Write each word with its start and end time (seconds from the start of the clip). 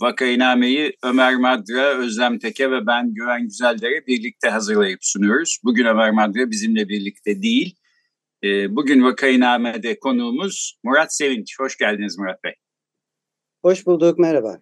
Vakainame'yi 0.00 0.96
Ömer 1.02 1.36
Madra, 1.36 1.98
Özlem 1.98 2.38
Teke 2.38 2.70
ve 2.70 2.86
ben 2.86 3.14
Güven 3.14 3.42
Güzeldere 3.42 4.06
birlikte 4.06 4.48
hazırlayıp 4.48 4.98
sunuyoruz. 5.02 5.58
Bugün 5.64 5.86
Ömer 5.86 6.10
Madra 6.10 6.50
bizimle 6.50 6.88
birlikte 6.88 7.42
değil. 7.42 7.76
Ee, 8.42 8.76
bugün 8.76 9.04
Vakainame'de 9.04 9.98
konuğumuz 9.98 10.78
Murat 10.84 11.14
Sevinç. 11.14 11.60
Hoş 11.60 11.76
geldiniz 11.76 12.18
Murat 12.18 12.44
Bey. 12.44 12.52
Hoş 13.62 13.86
bulduk, 13.86 14.18
merhaba. 14.18 14.58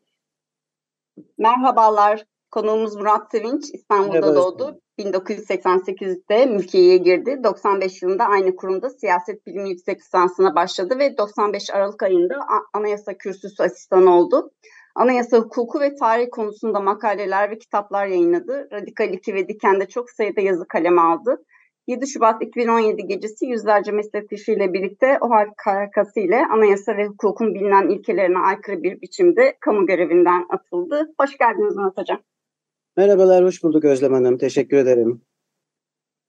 Merhabalar, 1.39 2.25
konuğumuz 2.51 2.97
Murat 2.97 3.31
Sevinç. 3.31 3.65
İstanbul'da 3.73 4.13
merhaba, 4.13 4.35
doğdu. 4.35 4.81
1988'de 4.99 6.47
mülkiyeye 6.47 6.97
girdi. 6.97 7.41
95 7.45 8.03
yılında 8.03 8.25
aynı 8.25 8.57
kurumda 8.57 8.91
siyaset 8.91 9.47
bilimi 9.47 9.71
yüksek 9.71 10.01
lisansına 10.01 10.55
başladı 10.55 10.99
ve 10.99 11.19
95 11.19 11.71
Aralık 11.71 12.03
ayında 12.03 12.35
anayasa 12.73 13.19
kürsüsü 13.19 13.63
asistanı 13.63 14.17
oldu. 14.17 14.51
Anayasa 14.95 15.39
hukuku 15.39 15.81
ve 15.81 15.95
tarih 15.95 16.27
konusunda 16.31 16.81
makaleler 16.81 17.51
ve 17.51 17.59
kitaplar 17.59 18.07
yayınladı. 18.07 18.69
Radikal 18.73 19.13
2 19.13 19.35
ve 19.35 19.49
Diken'de 19.49 19.87
çok 19.87 20.11
sayıda 20.11 20.41
yazı 20.41 20.69
kaleme 20.69 21.01
aldı. 21.01 21.45
7 21.87 22.07
Şubat 22.07 22.43
2017 22.43 23.07
gecesi 23.07 23.47
yüzlerce 23.47 23.93
meslektaşıyla 23.93 24.73
birlikte 24.73 25.19
o 25.21 25.27
OHAL 25.27 25.47
karakası 25.57 26.21
ile 26.21 26.47
anayasa 26.53 26.97
ve 26.97 27.07
hukukun 27.07 27.55
bilinen 27.55 27.89
ilkelerine 27.89 28.39
aykırı 28.39 28.83
bir 28.83 29.01
biçimde 29.01 29.57
kamu 29.61 29.87
görevinden 29.87 30.47
atıldı. 30.51 31.15
Hoş 31.21 31.39
geldiniz 31.39 31.77
Murat 31.77 31.97
Hocam. 31.97 32.23
Merhabalar, 32.97 33.45
hoş 33.45 33.63
bulduk 33.63 33.85
Özlem 33.85 34.13
Hanım. 34.13 34.39
Teşekkür 34.39 34.77
ederim. 34.77 35.23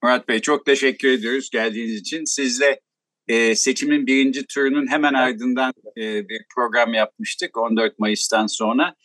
Murat 0.04 0.28
Bey 0.28 0.40
çok 0.40 0.66
teşekkür 0.66 1.08
ediyoruz 1.08 1.50
geldiğiniz 1.50 1.96
için. 1.96 2.26
Sizle 2.26 2.80
e, 3.28 3.56
seçimin 3.56 4.08
birinci 4.08 4.46
turunun 4.48 4.88
hemen 4.92 5.14
ardından 5.14 5.74
e, 5.98 6.30
bir 6.30 6.42
program 6.56 6.94
yapmıştık 6.94 7.58
14 7.58 8.00
Mayıs'tan 8.00 8.48
sonra. 8.48 8.96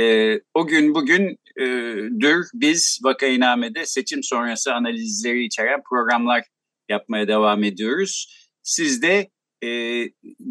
E, 0.00 0.34
o 0.54 0.66
gün 0.66 0.94
bugün 0.94 1.38
e, 1.60 1.66
dür 2.20 2.46
biz 2.54 3.00
Vakainame'de 3.02 3.86
seçim 3.86 4.22
sonrası 4.22 4.74
analizleri 4.74 5.44
içeren 5.44 5.80
programlar 5.90 6.44
yapmaya 6.88 7.28
devam 7.28 7.64
ediyoruz. 7.64 8.36
Siz 8.62 9.02
de 9.02 9.30
e, 9.64 9.68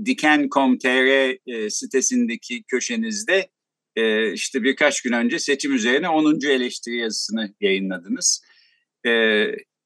Diken.com.tr 0.06 1.38
e, 1.48 1.70
sitesindeki 1.70 2.64
köşenizde 2.64 3.50
e, 3.96 4.34
işte 4.34 4.64
birkaç 4.64 5.02
gün 5.02 5.14
önce 5.14 5.40
seçim 5.40 5.74
üzerine 5.74 6.10
10. 6.10 6.40
eleştiri 6.50 6.98
yazısını 6.98 7.54
yayınladınız. 7.62 8.44
E, 9.08 9.12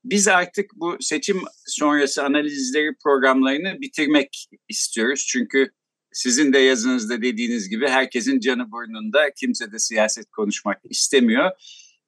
biz 0.04 0.28
artık 0.28 0.72
bu 0.76 0.98
seçim 1.00 1.42
sonrası 1.66 2.24
analizleri 2.24 2.96
programlarını 3.04 3.82
bitirmek 3.82 4.48
istiyoruz. 4.70 5.26
Çünkü 5.30 5.72
sizin 6.12 6.54
de 6.54 6.58
yazınızda 6.58 7.22
dediğiniz 7.22 7.70
gibi 7.70 7.88
herkesin 7.88 8.40
canı 8.40 8.72
burnunda, 8.72 9.32
kimse 9.36 9.72
de 9.72 9.80
siyaset 9.80 10.32
konuşmak 10.32 10.82
istemiyor. 10.90 11.52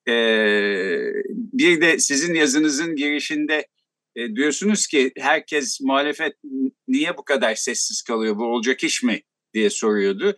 Ee, 0.08 1.14
bir 1.30 1.82
de 1.82 2.00
sizin 2.00 2.34
yazınızın 2.34 2.96
girişinde 2.96 3.68
e, 4.16 4.36
diyorsunuz 4.36 4.88
ki 4.88 5.12
herkes 5.18 5.82
muhalefet 5.82 6.34
niye 6.88 7.18
bu 7.18 7.24
kadar 7.24 7.56
sessiz 7.56 8.02
kalıyor, 8.02 8.38
bu 8.38 8.44
olacak 8.44 8.84
iş 8.84 9.04
mi 9.04 9.22
diye 9.54 9.70
soruyordu. 9.70 10.38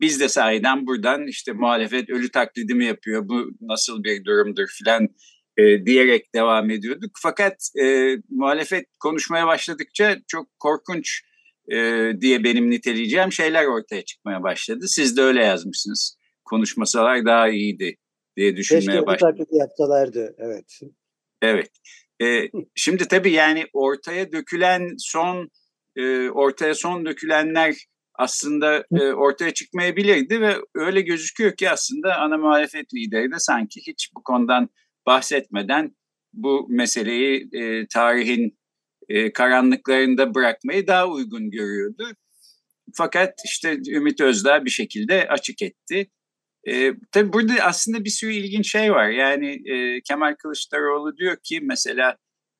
Biz 0.00 0.20
de 0.20 0.28
sahiden 0.28 0.86
buradan 0.86 1.26
işte 1.26 1.52
muhalefet 1.52 2.10
ölü 2.10 2.30
taklidi 2.30 2.74
mi 2.74 2.84
yapıyor, 2.84 3.28
bu 3.28 3.50
nasıl 3.60 4.04
bir 4.04 4.24
durumdur 4.24 4.66
filan 4.66 5.08
e, 5.56 5.86
diyerek 5.86 6.34
devam 6.34 6.70
ediyorduk. 6.70 7.10
Fakat 7.22 7.54
e, 7.82 8.16
muhalefet 8.28 8.86
konuşmaya 9.00 9.46
başladıkça 9.46 10.18
çok 10.28 10.58
korkunç 10.58 11.22
e, 11.72 11.76
diye 12.20 12.44
benim 12.44 12.70
niteleyeceğim 12.70 13.32
şeyler 13.32 13.64
ortaya 13.64 14.02
çıkmaya 14.04 14.42
başladı. 14.42 14.88
Siz 14.88 15.16
de 15.16 15.22
öyle 15.22 15.44
yazmışsınız. 15.44 16.18
Konuşmasalar 16.44 17.24
daha 17.24 17.48
iyiydi 17.48 17.96
diye 18.36 18.56
düşünmeye 18.56 19.06
başladım. 19.06 19.36
Keşke 19.38 19.56
yapsalardı, 19.56 20.34
evet. 20.38 20.80
Evet. 21.42 21.70
E, 22.22 22.48
şimdi 22.74 23.08
tabii 23.08 23.32
yani 23.32 23.66
ortaya 23.72 24.32
dökülen 24.32 24.94
son, 24.98 25.50
e, 25.96 26.30
ortaya 26.30 26.74
son 26.74 27.06
dökülenler 27.06 27.74
aslında 28.14 28.84
e, 29.00 29.12
ortaya 29.12 29.54
çıkmayabilirdi 29.54 30.40
ve 30.40 30.54
öyle 30.74 31.00
gözüküyor 31.00 31.56
ki 31.56 31.70
aslında 31.70 32.16
ana 32.16 32.38
muhalefet 32.38 32.94
lideri 32.94 33.32
de 33.32 33.38
sanki 33.38 33.80
hiç 33.86 34.10
bu 34.16 34.22
konudan 34.22 34.68
bahsetmeden 35.06 35.96
bu 36.32 36.66
meseleyi 36.68 37.48
e, 37.52 37.86
tarihin 37.86 38.58
e, 39.08 39.32
karanlıklarında 39.32 40.34
bırakmayı 40.34 40.86
daha 40.86 41.08
uygun 41.08 41.50
görüyordu. 41.50 42.04
Fakat 42.94 43.34
işte 43.44 43.78
Ümit 43.88 44.20
Özdağ 44.20 44.64
bir 44.64 44.70
şekilde 44.70 45.28
açık 45.28 45.62
etti. 45.62 46.10
E, 46.68 46.92
tabii 47.12 47.32
burada 47.32 47.54
aslında 47.62 48.04
bir 48.04 48.10
sürü 48.10 48.32
ilginç 48.32 48.70
şey 48.70 48.92
var. 48.92 49.08
Yani 49.08 49.70
e, 49.70 50.00
Kemal 50.00 50.34
Kılıçdaroğlu 50.34 51.16
diyor 51.16 51.36
ki 51.42 51.60
mesela 51.62 52.16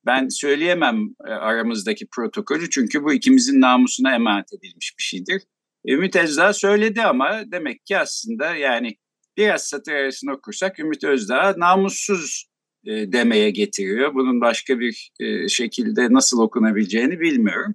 ben 0.06 0.28
söyleyemem 0.28 0.96
e, 1.28 1.30
aramızdaki 1.30 2.06
protokolü 2.14 2.70
çünkü 2.70 3.04
bu 3.04 3.12
ikimizin 3.12 3.60
namusuna 3.60 4.14
emanet 4.14 4.52
edilmiş 4.52 4.94
bir 4.98 5.02
şeydir. 5.02 5.42
Ümit 5.86 6.16
Özdağ 6.16 6.52
söyledi 6.52 7.02
ama 7.02 7.42
demek 7.52 7.86
ki 7.86 7.98
aslında 7.98 8.56
yani 8.56 8.96
biraz 9.36 9.62
satır 9.64 9.92
arasını 9.92 10.32
okursak 10.32 10.78
Ümit 10.78 11.04
Özdağ 11.04 11.54
namussuz 11.56 12.44
e, 12.86 13.12
demeye 13.12 13.50
getiriyor. 13.50 14.14
Bunun 14.14 14.40
başka 14.40 14.80
bir 14.80 15.10
e, 15.20 15.48
şekilde 15.48 16.12
nasıl 16.12 16.40
okunabileceğini 16.40 17.20
bilmiyorum. 17.20 17.74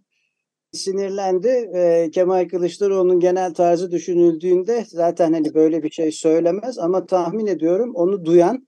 Sinirlendi. 0.71 1.69
E, 1.75 2.09
Kemal 2.11 2.47
Kılıçdaroğlu'nun 2.47 3.19
genel 3.19 3.53
tarzı 3.53 3.91
düşünüldüğünde 3.91 4.85
zaten 4.87 5.33
hani 5.33 5.53
böyle 5.53 5.83
bir 5.83 5.91
şey 5.91 6.11
söylemez 6.11 6.77
ama 6.77 7.05
tahmin 7.05 7.47
ediyorum 7.47 7.91
onu 7.95 8.25
duyan 8.25 8.67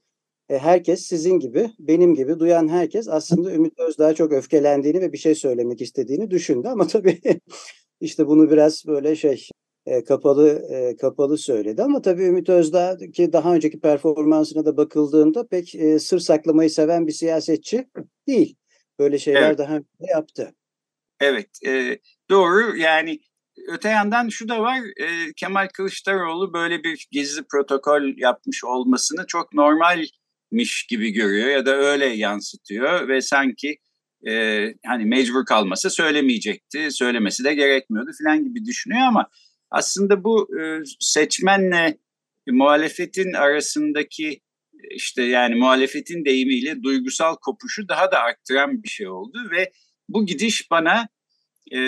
e, 0.49 0.57
herkes 0.57 1.01
sizin 1.01 1.39
gibi, 1.39 1.71
benim 1.79 2.15
gibi 2.15 2.39
duyan 2.39 2.67
herkes 2.67 3.07
aslında 3.07 3.53
Ümit 3.53 3.79
Özdağ 3.79 4.13
çok 4.13 4.31
öfkelendiğini 4.31 5.01
ve 5.01 5.13
bir 5.13 5.17
şey 5.17 5.35
söylemek 5.35 5.81
istediğini 5.81 6.31
düşündü 6.31 6.67
ama 6.67 6.87
tabii 6.87 7.19
işte 8.01 8.27
bunu 8.27 8.51
biraz 8.51 8.83
böyle 8.87 9.15
şey 9.15 9.47
e, 9.91 10.03
kapalı 10.03 10.49
e, 10.49 10.97
kapalı 10.97 11.37
söyledi. 11.37 11.83
Ama 11.83 12.01
tabii 12.01 12.23
Ümit 12.23 12.49
Özdağ 12.49 12.97
ki 13.13 13.33
daha 13.33 13.55
önceki 13.55 13.79
performansına 13.79 14.65
da 14.65 14.77
bakıldığında 14.77 15.47
pek 15.47 15.75
e, 15.75 15.99
sır 15.99 16.19
saklamayı 16.19 16.69
seven 16.69 17.07
bir 17.07 17.11
siyasetçi 17.11 17.87
değil. 18.27 18.55
Böyle 18.99 19.19
şeyler 19.19 19.41
evet. 19.41 19.57
daha 19.57 19.75
önce 19.75 19.87
yaptı. 20.15 20.53
Evet, 21.19 21.49
e, 21.65 21.99
doğru. 22.29 22.77
Yani 22.77 23.19
öte 23.67 23.89
yandan 23.89 24.29
şu 24.29 24.49
da 24.49 24.61
var, 24.61 24.77
e, 24.77 25.33
Kemal 25.35 25.67
Kılıçdaroğlu 25.73 26.53
böyle 26.53 26.83
bir 26.83 27.07
gizli 27.11 27.43
protokol 27.51 28.01
yapmış 28.17 28.63
olmasını 28.63 29.27
çok 29.27 29.53
normalmiş 29.53 30.87
gibi 30.89 31.11
görüyor 31.11 31.47
ya 31.47 31.65
da 31.65 31.75
öyle 31.75 32.05
yansıtıyor 32.05 33.07
ve 33.07 33.21
sanki 33.21 33.77
e, 34.27 34.65
hani 34.85 35.05
mecbur 35.05 35.45
kalmasa 35.45 35.89
söylemeyecekti, 35.89 36.91
söylemesi 36.91 37.43
de 37.43 37.53
gerekmiyordu 37.53 38.11
falan 38.23 38.43
gibi 38.43 38.65
düşünüyor 38.65 39.01
ama 39.01 39.29
aslında 39.71 40.23
bu 40.23 40.59
e, 40.59 40.83
seçmenle 40.99 41.97
muhalefetin 42.47 43.33
arasındaki 43.33 44.41
işte 44.91 45.23
yani 45.23 45.55
muhalefetin 45.55 46.25
deyimiyle 46.25 46.83
duygusal 46.83 47.35
kopuşu 47.35 47.87
daha 47.87 48.11
da 48.11 48.19
arttıran 48.19 48.83
bir 48.83 48.89
şey 48.89 49.07
oldu 49.07 49.37
ve 49.51 49.71
bu 50.09 50.25
gidiş 50.25 50.71
bana 50.71 51.07
e, 51.71 51.79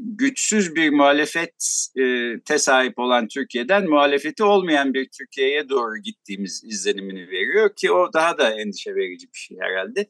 güçsüz 0.00 0.74
bir 0.74 0.90
muhalefete 0.90 2.58
sahip 2.58 2.98
olan 2.98 3.28
Türkiye'den 3.28 3.88
muhalefeti 3.88 4.44
olmayan 4.44 4.94
bir 4.94 5.08
Türkiye'ye 5.18 5.68
doğru 5.68 5.98
gittiğimiz 5.98 6.64
izlenimini 6.64 7.28
veriyor 7.28 7.76
ki 7.76 7.92
o 7.92 8.12
daha 8.12 8.38
da 8.38 8.50
endişe 8.54 8.94
verici 8.94 9.26
bir 9.26 9.38
şey 9.38 9.58
herhalde. 9.60 10.08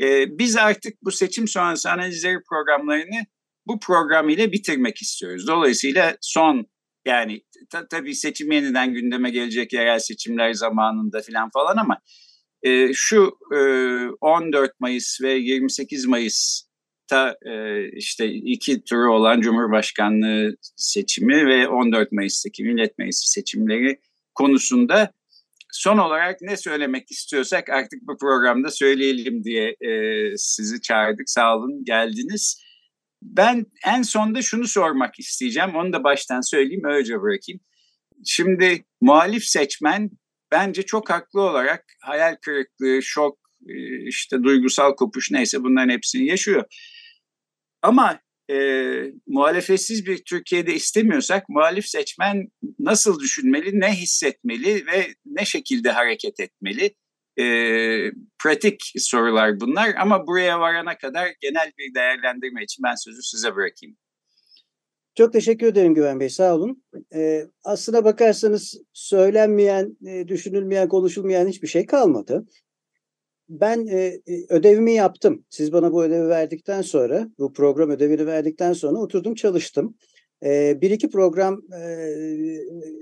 E, 0.00 0.38
biz 0.38 0.56
artık 0.56 1.02
bu 1.02 1.10
seçim 1.10 1.48
sonrası 1.48 1.90
analizleri 1.90 2.38
programlarını 2.48 3.26
bu 3.68 3.80
program 3.80 4.28
ile 4.28 4.52
bitirmek 4.52 5.02
istiyoruz. 5.02 5.46
Dolayısıyla 5.46 6.16
son 6.20 6.66
yani 7.06 7.42
ta, 7.70 7.88
tabii 7.88 8.14
seçim 8.14 8.52
yeniden 8.52 8.94
gündeme 8.94 9.30
gelecek 9.30 9.72
yerel 9.72 9.98
seçimler 9.98 10.52
zamanında 10.52 11.22
falan 11.22 11.50
falan 11.50 11.76
ama 11.76 11.98
e, 12.62 12.92
şu 12.92 13.38
e, 13.54 13.58
14 14.20 14.80
Mayıs 14.80 15.20
ve 15.22 15.32
28 15.32 16.06
Mayıs'ta 16.06 17.36
e, 17.46 17.82
işte 17.92 18.30
iki 18.30 18.84
turu 18.84 19.14
olan 19.14 19.40
Cumhurbaşkanlığı 19.40 20.56
seçimi 20.76 21.46
ve 21.46 21.68
14 21.68 22.12
Mayıs'taki 22.12 22.64
Millet 22.64 22.98
Meclisi 22.98 23.30
seçimleri 23.30 24.00
konusunda 24.34 25.12
son 25.72 25.98
olarak 25.98 26.40
ne 26.40 26.56
söylemek 26.56 27.10
istiyorsak 27.10 27.70
artık 27.70 28.02
bu 28.02 28.18
programda 28.18 28.70
söyleyelim 28.70 29.44
diye 29.44 29.76
e, 29.80 29.90
sizi 30.36 30.80
çağırdık. 30.80 31.30
Sağ 31.30 31.56
olun 31.56 31.84
geldiniz. 31.84 32.62
Ben 33.22 33.66
en 33.86 34.02
sonda 34.02 34.42
şunu 34.42 34.66
sormak 34.66 35.18
isteyeceğim. 35.18 35.76
Onu 35.76 35.92
da 35.92 36.04
baştan 36.04 36.40
söyleyeyim, 36.40 36.82
öylece 36.84 37.20
bırakayım. 37.20 37.60
Şimdi 38.24 38.84
muhalif 39.00 39.44
seçmen 39.44 40.10
bence 40.50 40.82
çok 40.82 41.10
haklı 41.10 41.40
olarak 41.40 41.84
hayal 42.02 42.36
kırıklığı, 42.42 43.02
şok, 43.02 43.38
e, 43.68 44.06
işte 44.08 44.42
duygusal 44.42 44.94
kopuş 44.94 45.30
neyse 45.30 45.62
bunların 45.62 45.92
hepsini 45.92 46.26
yaşıyor. 46.26 46.64
Ama 47.82 48.20
e, 48.50 48.56
muhalefetsiz 49.26 50.06
bir 50.06 50.24
Türkiye'de 50.24 50.74
istemiyorsak 50.74 51.48
muhalif 51.48 51.86
seçmen 51.86 52.48
nasıl 52.78 53.20
düşünmeli, 53.20 53.80
ne 53.80 53.92
hissetmeli 53.92 54.86
ve 54.86 55.14
ne 55.26 55.44
şekilde 55.44 55.90
hareket 55.90 56.40
etmeli? 56.40 56.94
E, 57.38 57.44
pratik 58.42 58.92
sorular 58.96 59.60
bunlar 59.60 59.94
ama 60.00 60.26
buraya 60.26 60.60
varana 60.60 60.98
kadar 60.98 61.28
genel 61.40 61.72
bir 61.78 61.94
değerlendirme 61.94 62.62
için 62.62 62.82
ben 62.84 62.94
sözü 62.94 63.22
size 63.22 63.54
bırakayım. 63.54 63.96
Çok 65.14 65.32
teşekkür 65.32 65.66
ederim 65.66 65.94
Güven 65.94 66.20
Bey, 66.20 66.28
sağ 66.28 66.54
olun. 66.54 66.84
Ee, 67.14 67.46
aslına 67.64 68.04
bakarsanız 68.04 68.74
söylenmeyen, 68.92 69.96
e, 70.06 70.28
düşünülmeyen, 70.28 70.88
konuşulmayan 70.88 71.48
hiçbir 71.48 71.68
şey 71.68 71.86
kalmadı 71.86 72.46
ben 73.48 73.86
e, 73.86 73.98
e, 74.26 74.46
ödevimi 74.48 74.92
yaptım. 74.92 75.44
Siz 75.50 75.72
bana 75.72 75.92
bu 75.92 76.04
ödevi 76.04 76.28
verdikten 76.28 76.82
sonra, 76.82 77.28
bu 77.38 77.52
program 77.52 77.90
ödevini 77.90 78.26
verdikten 78.26 78.72
sonra 78.72 78.98
oturdum 78.98 79.34
çalıştım. 79.34 79.96
E, 80.44 80.80
bir 80.80 80.90
iki 80.90 81.10
program 81.10 81.60
e, 81.80 82.08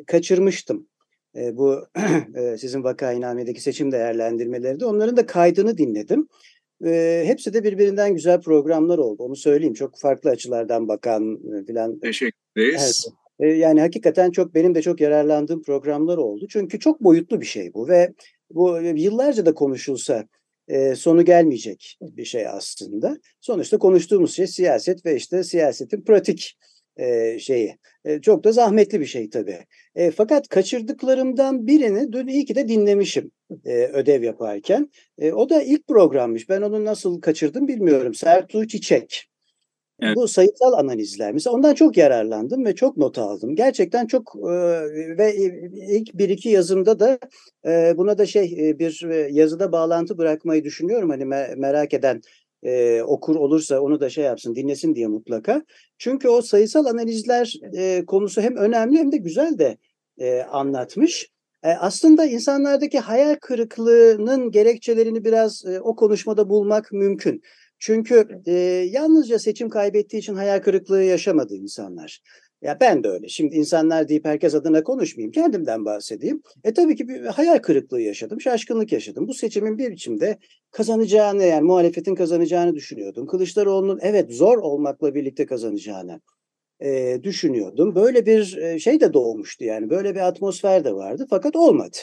kaçırmıştım. 0.07 0.89
E, 1.37 1.57
bu 1.57 1.87
e, 2.35 2.59
sizin 2.59 2.85
vakainamedeki 2.85 3.61
seçim 3.61 3.93
değerlendirmeleri 3.93 4.81
de 4.81 4.87
onların 4.87 5.17
da 5.17 5.27
kaydını 5.27 5.79
dinledim. 5.79 6.29
E, 6.87 7.23
hepsi 7.27 7.55
de 7.55 7.65
birbirinden 7.65 8.15
güzel 8.15 8.41
programlar 8.41 8.99
oldu. 8.99 9.23
Onu 9.23 9.37
söyleyeyim. 9.37 9.75
Çok 9.75 9.99
farklı 9.99 10.31
açılardan 10.31 10.89
bakan 10.89 11.35
e, 11.35 11.65
filan. 11.65 11.99
Teşekkür 11.99 12.41
ederiz. 12.57 13.07
Evet. 13.41 13.59
Yani 13.59 13.81
hakikaten 13.81 14.31
çok 14.31 14.55
benim 14.55 14.75
de 14.75 14.83
çok 14.83 15.01
yararlandığım 15.01 15.63
programlar 15.63 16.17
oldu. 16.17 16.47
Çünkü 16.51 16.79
çok 16.79 17.01
boyutlu 17.01 17.41
bir 17.41 17.47
şey 17.47 17.75
bu 17.75 17.89
ve 17.89 18.13
bu 18.51 18.79
yıllarca 18.81 19.47
da 19.47 19.55
konuşulsa 19.55 20.29
e, 20.69 20.95
sonu 20.95 21.25
gelmeyecek 21.25 21.99
bir 22.01 22.25
şey 22.25 22.49
aslında. 22.49 23.19
Sonuçta 23.41 23.79
konuştuğumuz 23.79 24.35
şey 24.35 24.47
siyaset 24.47 25.07
ve 25.07 25.17
işte 25.17 25.45
siyasetin 25.45 26.01
pratik 26.01 26.59
e, 26.97 27.39
şeyi. 27.39 27.77
E, 28.05 28.21
çok 28.21 28.45
da 28.45 28.53
zahmetli 28.53 29.01
bir 29.01 29.07
şey 29.07 29.31
tabii. 29.31 29.59
E, 29.95 30.11
fakat 30.11 30.49
kaçırdıklarımdan 30.49 31.67
birini 31.67 32.13
dün 32.13 32.27
iyi 32.27 32.45
ki 32.45 32.55
de 32.55 32.69
dinlemişim 32.69 33.31
e, 33.65 33.85
ödev 33.87 34.23
yaparken. 34.23 34.91
E, 35.19 35.33
o 35.33 35.51
da 35.51 35.63
ilk 35.63 35.87
programmış. 35.89 36.49
Ben 36.49 36.63
onu 36.63 36.85
nasıl 36.85 37.21
kaçırdım 37.21 37.69
bilmiyorum. 37.69 38.15
Sertu 38.15 38.67
Çiçek. 38.67 39.29
Evet. 40.01 40.17
Bu 40.17 40.29
sayısal 40.29 40.73
analizler. 40.73 41.33
Mesela 41.33 41.55
ondan 41.55 41.75
çok 41.75 41.97
yararlandım 41.97 42.65
ve 42.65 42.75
çok 42.75 42.97
not 42.97 43.19
aldım. 43.19 43.55
Gerçekten 43.55 44.07
çok 44.07 44.37
e, 44.37 44.53
ve 45.19 45.37
ilk 45.89 46.15
bir 46.15 46.29
iki 46.29 46.49
yazımda 46.49 46.99
da 46.99 47.19
e, 47.67 47.95
buna 47.97 48.19
da 48.19 48.27
şey 48.27 48.69
e, 48.69 48.79
bir 48.79 49.01
yazıda 49.31 49.73
bağlantı 49.73 50.19
bırakmayı 50.19 50.65
düşünüyorum. 50.65 51.11
Hani 51.11 51.23
me- 51.23 51.57
merak 51.57 51.95
eden 51.95 52.21
e, 52.67 53.03
okur 53.03 53.37
olursa 53.37 53.81
onu 53.81 54.01
da 54.01 54.11
şey 54.11 54.25
yapsın 54.25 54.55
dinlesin 54.55 54.95
diye 54.95 55.07
mutlaka. 55.07 55.63
Çünkü 55.99 56.29
o 56.29 56.43
sayısal 56.43 56.85
analizler 56.87 57.53
e, 57.77 58.05
konusu 58.07 58.41
hem 58.41 58.57
önemli 58.57 58.99
hem 58.99 59.13
de 59.13 59.17
güzel 59.17 59.59
de 59.59 59.79
e, 60.19 60.43
anlatmış. 60.43 61.29
E, 61.63 61.69
aslında 61.69 62.25
insanlardaki 62.25 62.99
hayal 62.99 63.37
kırıklığının 63.41 64.51
gerekçelerini 64.51 65.25
biraz 65.25 65.65
e, 65.67 65.81
o 65.81 65.97
konuşmada 65.97 66.49
bulmak 66.49 66.93
mümkün. 66.93 67.43
Çünkü 67.79 68.29
e, 68.47 68.53
yalnızca 68.91 69.39
seçim 69.39 69.69
kaybettiği 69.69 70.21
için 70.21 70.35
hayal 70.35 70.61
kırıklığı 70.61 71.03
yaşamadı 71.03 71.55
insanlar. 71.55 72.21
Ya 72.67 72.81
ben 72.81 73.05
de 73.05 73.09
öyle. 73.09 73.29
Şimdi 73.29 73.55
insanlar 73.55 74.09
deyip 74.09 74.25
herkes 74.25 74.55
adına 74.55 74.83
konuşmayayım. 74.83 75.33
Kendimden 75.33 75.85
bahsedeyim. 75.85 76.43
E 76.65 76.75
tabii 76.75 76.97
ki 76.97 77.09
bir 77.09 77.25
hayal 77.25 77.59
kırıklığı 77.59 78.01
yaşadım. 78.01 78.41
Şaşkınlık 78.41 78.93
yaşadım. 78.93 79.29
Bu 79.29 79.35
seçimin 79.35 79.79
bir 79.79 79.91
biçimde 79.91 80.39
kazanacağını 80.71 81.45
yani 81.45 81.63
muhalefetin 81.63 82.15
kazanacağını 82.15 82.75
düşünüyordum. 82.75 83.27
Kılıçdaroğlu'nun 83.27 83.99
evet 84.03 84.31
zor 84.31 84.59
olmakla 84.59 85.15
birlikte 85.15 85.47
kazanacağını 85.47 86.21
e, 86.81 87.19
düşünüyordum. 87.23 87.95
Böyle 87.95 88.27
bir 88.27 88.57
e, 88.57 88.79
şey 88.79 89.01
de 89.01 89.13
doğmuştu 89.13 89.65
yani. 89.65 89.91
Böyle 89.91 90.15
bir 90.15 90.21
atmosfer 90.21 90.85
de 90.85 90.95
vardı 90.95 91.27
fakat 91.31 91.57
olmadı. 91.57 91.97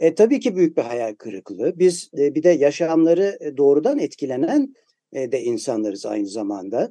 E, 0.00 0.14
tabii 0.14 0.40
ki 0.40 0.56
büyük 0.56 0.76
bir 0.76 0.82
hayal 0.82 1.14
kırıklığı. 1.14 1.78
Biz 1.78 2.10
e, 2.18 2.34
bir 2.34 2.42
de 2.42 2.50
yaşamları 2.50 3.38
doğrudan 3.56 3.98
etkilenen 3.98 4.62
e, 4.62 4.81
de 5.14 5.42
insanlarız 5.42 6.06
aynı 6.06 6.26
zamanda. 6.26 6.90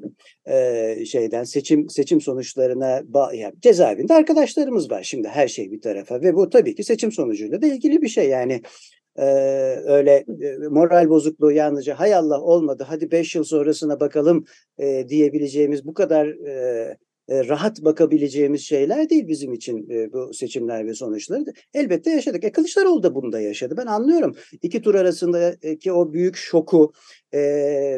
Şeyden 1.06 1.44
seçim 1.44 1.89
seçim 1.89 2.21
sonuçlarına 2.21 3.03
yani 3.33 3.53
cezaevinde 3.62 4.13
arkadaşlarımız 4.13 4.91
var 4.91 5.03
şimdi 5.03 5.27
her 5.27 5.47
şey 5.47 5.71
bir 5.71 5.81
tarafa 5.81 6.21
ve 6.21 6.35
bu 6.35 6.50
tabii 6.50 6.75
ki 6.75 6.83
seçim 6.83 7.12
sonucuyla 7.12 7.62
da 7.62 7.68
ilgili 7.68 8.01
bir 8.01 8.07
şey 8.07 8.29
yani. 8.29 8.62
Öyle 9.85 10.25
moral 10.69 11.09
bozukluğu 11.09 11.51
yalnızca 11.51 12.00
hay 12.00 12.15
Allah 12.15 12.41
olmadı 12.41 12.85
hadi 12.88 13.12
beş 13.12 13.35
yıl 13.35 13.44
sonrasına 13.44 14.00
bakalım 14.00 14.45
diyebileceğimiz 15.07 15.85
bu 15.85 15.94
kadar 15.94 16.35
rahat 17.29 17.81
bakabileceğimiz 17.81 18.62
şeyler 18.62 19.09
değil 19.09 19.27
bizim 19.27 19.53
için 19.53 19.89
e, 19.89 20.13
bu 20.13 20.33
seçimler 20.33 20.85
ve 20.85 20.94
sonuçları. 20.94 21.45
Elbette 21.73 22.12
yaşadık. 22.12 22.44
E 22.44 22.51
Kılıçdaroğlu 22.51 23.03
da 23.03 23.15
bunu 23.15 23.31
da 23.31 23.41
yaşadı. 23.41 23.77
Ben 23.77 23.85
anlıyorum. 23.85 24.35
İki 24.62 24.81
tur 24.81 24.95
arasındaki 24.95 25.91
o 25.91 26.13
büyük 26.13 26.35
şoku 26.35 26.94
e, 27.33 27.39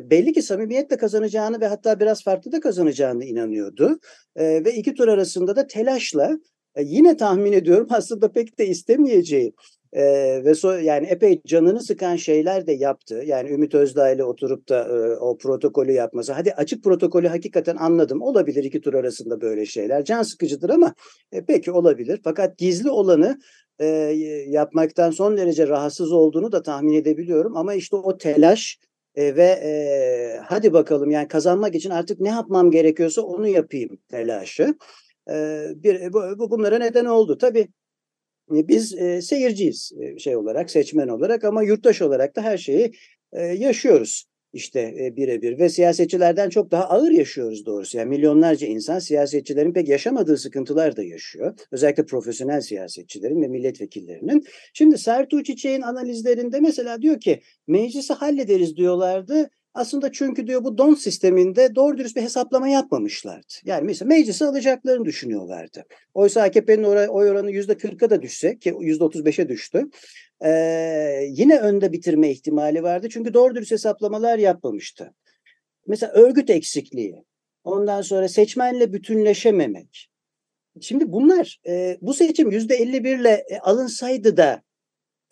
belli 0.03 0.33
ki 0.33 0.41
samimiyetle 0.41 0.97
kazanacağını 0.97 1.61
ve 1.61 1.67
hatta 1.67 1.99
biraz 1.99 2.23
farklı 2.23 2.51
da 2.51 2.59
kazanacağını 2.59 3.25
inanıyordu. 3.25 3.99
E, 4.35 4.65
ve 4.65 4.73
iki 4.73 4.93
tur 4.93 5.07
arasında 5.07 5.55
da 5.55 5.67
telaşla 5.67 6.39
e, 6.75 6.83
yine 6.83 7.17
tahmin 7.17 7.53
ediyorum 7.53 7.87
aslında 7.91 8.31
pek 8.31 8.59
de 8.59 8.67
istemeyeceği 8.67 9.53
ee, 9.95 10.41
ve 10.45 10.55
so 10.55 10.71
yani 10.71 11.07
epey 11.07 11.41
canını 11.45 11.83
sıkan 11.83 12.15
şeyler 12.15 12.67
de 12.67 12.71
yaptı. 12.73 13.23
Yani 13.25 13.49
Ümit 13.49 13.75
Özdağ 13.75 14.11
ile 14.11 14.23
oturup 14.23 14.69
da 14.69 14.87
e, 14.87 15.17
o 15.17 15.37
protokolü 15.37 15.91
yapması. 15.91 16.33
Hadi 16.33 16.53
açık 16.53 16.83
protokolü 16.83 17.27
hakikaten 17.27 17.75
anladım. 17.75 18.21
Olabilir 18.21 18.63
iki 18.63 18.81
tur 18.81 18.93
arasında 18.93 19.41
böyle 19.41 19.65
şeyler. 19.65 20.05
Can 20.05 20.23
sıkıcıdır 20.23 20.69
ama 20.69 20.93
e, 21.31 21.45
peki 21.45 21.71
olabilir. 21.71 22.19
Fakat 22.23 22.57
gizli 22.57 22.89
olanı 22.89 23.39
e, 23.79 23.85
yapmaktan 24.47 25.11
son 25.11 25.37
derece 25.37 25.67
rahatsız 25.67 26.11
olduğunu 26.11 26.51
da 26.51 26.63
tahmin 26.63 26.93
edebiliyorum. 26.93 27.57
Ama 27.57 27.73
işte 27.73 27.95
o 27.95 28.17
telaş 28.17 28.79
e, 29.15 29.35
ve 29.35 29.59
e, 29.63 30.39
hadi 30.45 30.73
bakalım 30.73 31.11
yani 31.11 31.27
kazanmak 31.27 31.75
için 31.75 31.89
artık 31.89 32.19
ne 32.19 32.29
yapmam 32.29 32.71
gerekiyorsa 32.71 33.21
onu 33.21 33.47
yapayım 33.47 33.97
telaşı. 34.09 34.75
E, 35.29 35.65
bir, 35.75 36.13
bu 36.13 36.51
bunlara 36.51 36.77
neden 36.77 37.05
oldu. 37.05 37.37
Tabii 37.37 37.67
biz 38.55 38.93
e, 38.93 39.21
seyirciyiz 39.21 39.91
e, 40.01 40.19
şey 40.19 40.35
olarak, 40.35 40.71
seçmen 40.71 41.07
olarak 41.07 41.43
ama 41.43 41.63
yurttaş 41.63 42.01
olarak 42.01 42.35
da 42.35 42.41
her 42.41 42.57
şeyi 42.57 42.91
e, 43.33 43.41
yaşıyoruz 43.41 44.25
işte 44.53 44.79
e, 44.79 45.15
birebir 45.15 45.59
ve 45.59 45.69
siyasetçilerden 45.69 46.49
çok 46.49 46.71
daha 46.71 46.89
ağır 46.89 47.11
yaşıyoruz 47.11 47.65
doğrusu. 47.65 47.97
Yani 47.97 48.09
milyonlarca 48.09 48.67
insan 48.67 48.99
siyasetçilerin 48.99 49.73
pek 49.73 49.87
yaşamadığı 49.87 50.37
sıkıntılar 50.37 50.95
da 50.95 51.03
yaşıyor. 51.03 51.53
Özellikle 51.71 52.05
profesyonel 52.05 52.61
siyasetçilerin 52.61 53.41
ve 53.41 53.47
milletvekillerinin. 53.47 54.43
Şimdi 54.73 54.97
Sertu 54.97 55.43
Çiçek'in 55.43 55.81
analizlerinde 55.81 56.59
mesela 56.59 57.01
diyor 57.01 57.19
ki 57.19 57.41
meclisi 57.67 58.13
hallederiz 58.13 58.77
diyorlardı. 58.77 59.49
Aslında 59.73 60.11
çünkü 60.11 60.47
diyor 60.47 60.63
bu 60.63 60.77
don 60.77 60.93
sisteminde 60.93 61.75
doğru 61.75 61.97
dürüst 61.97 62.15
bir 62.15 62.21
hesaplama 62.21 62.67
yapmamışlardı. 62.67 63.53
Yani 63.65 63.85
mesela 63.85 64.09
meclisi 64.09 64.45
alacaklarını 64.45 65.05
düşünüyorlardı. 65.05 65.85
Oysa 66.13 66.41
AKP'nin 66.41 66.83
oy 66.83 67.29
oranı 67.29 67.51
yüzde 67.51 67.73
40'a 67.73 68.09
da 68.09 68.21
düşse 68.21 68.59
ki 68.59 68.75
yüzde 68.79 69.03
35'e 69.03 69.49
düştü. 69.49 69.83
Ee, 70.45 71.27
yine 71.29 71.59
önde 71.59 71.91
bitirme 71.91 72.29
ihtimali 72.29 72.83
vardı. 72.83 73.07
Çünkü 73.11 73.33
doğru 73.33 73.55
dürüst 73.55 73.71
hesaplamalar 73.71 74.37
yapmamıştı. 74.37 75.13
Mesela 75.87 76.11
örgüt 76.13 76.49
eksikliği. 76.49 77.23
Ondan 77.63 78.01
sonra 78.01 78.27
seçmenle 78.27 78.93
bütünleşememek. 78.93 80.09
Şimdi 80.81 81.11
bunlar 81.11 81.59
e, 81.67 81.97
bu 82.01 82.13
seçim 82.13 82.51
yüzde 82.51 82.75
51 82.75 83.19
ile 83.19 83.45
e, 83.49 83.59
alınsaydı 83.59 84.37
da 84.37 84.61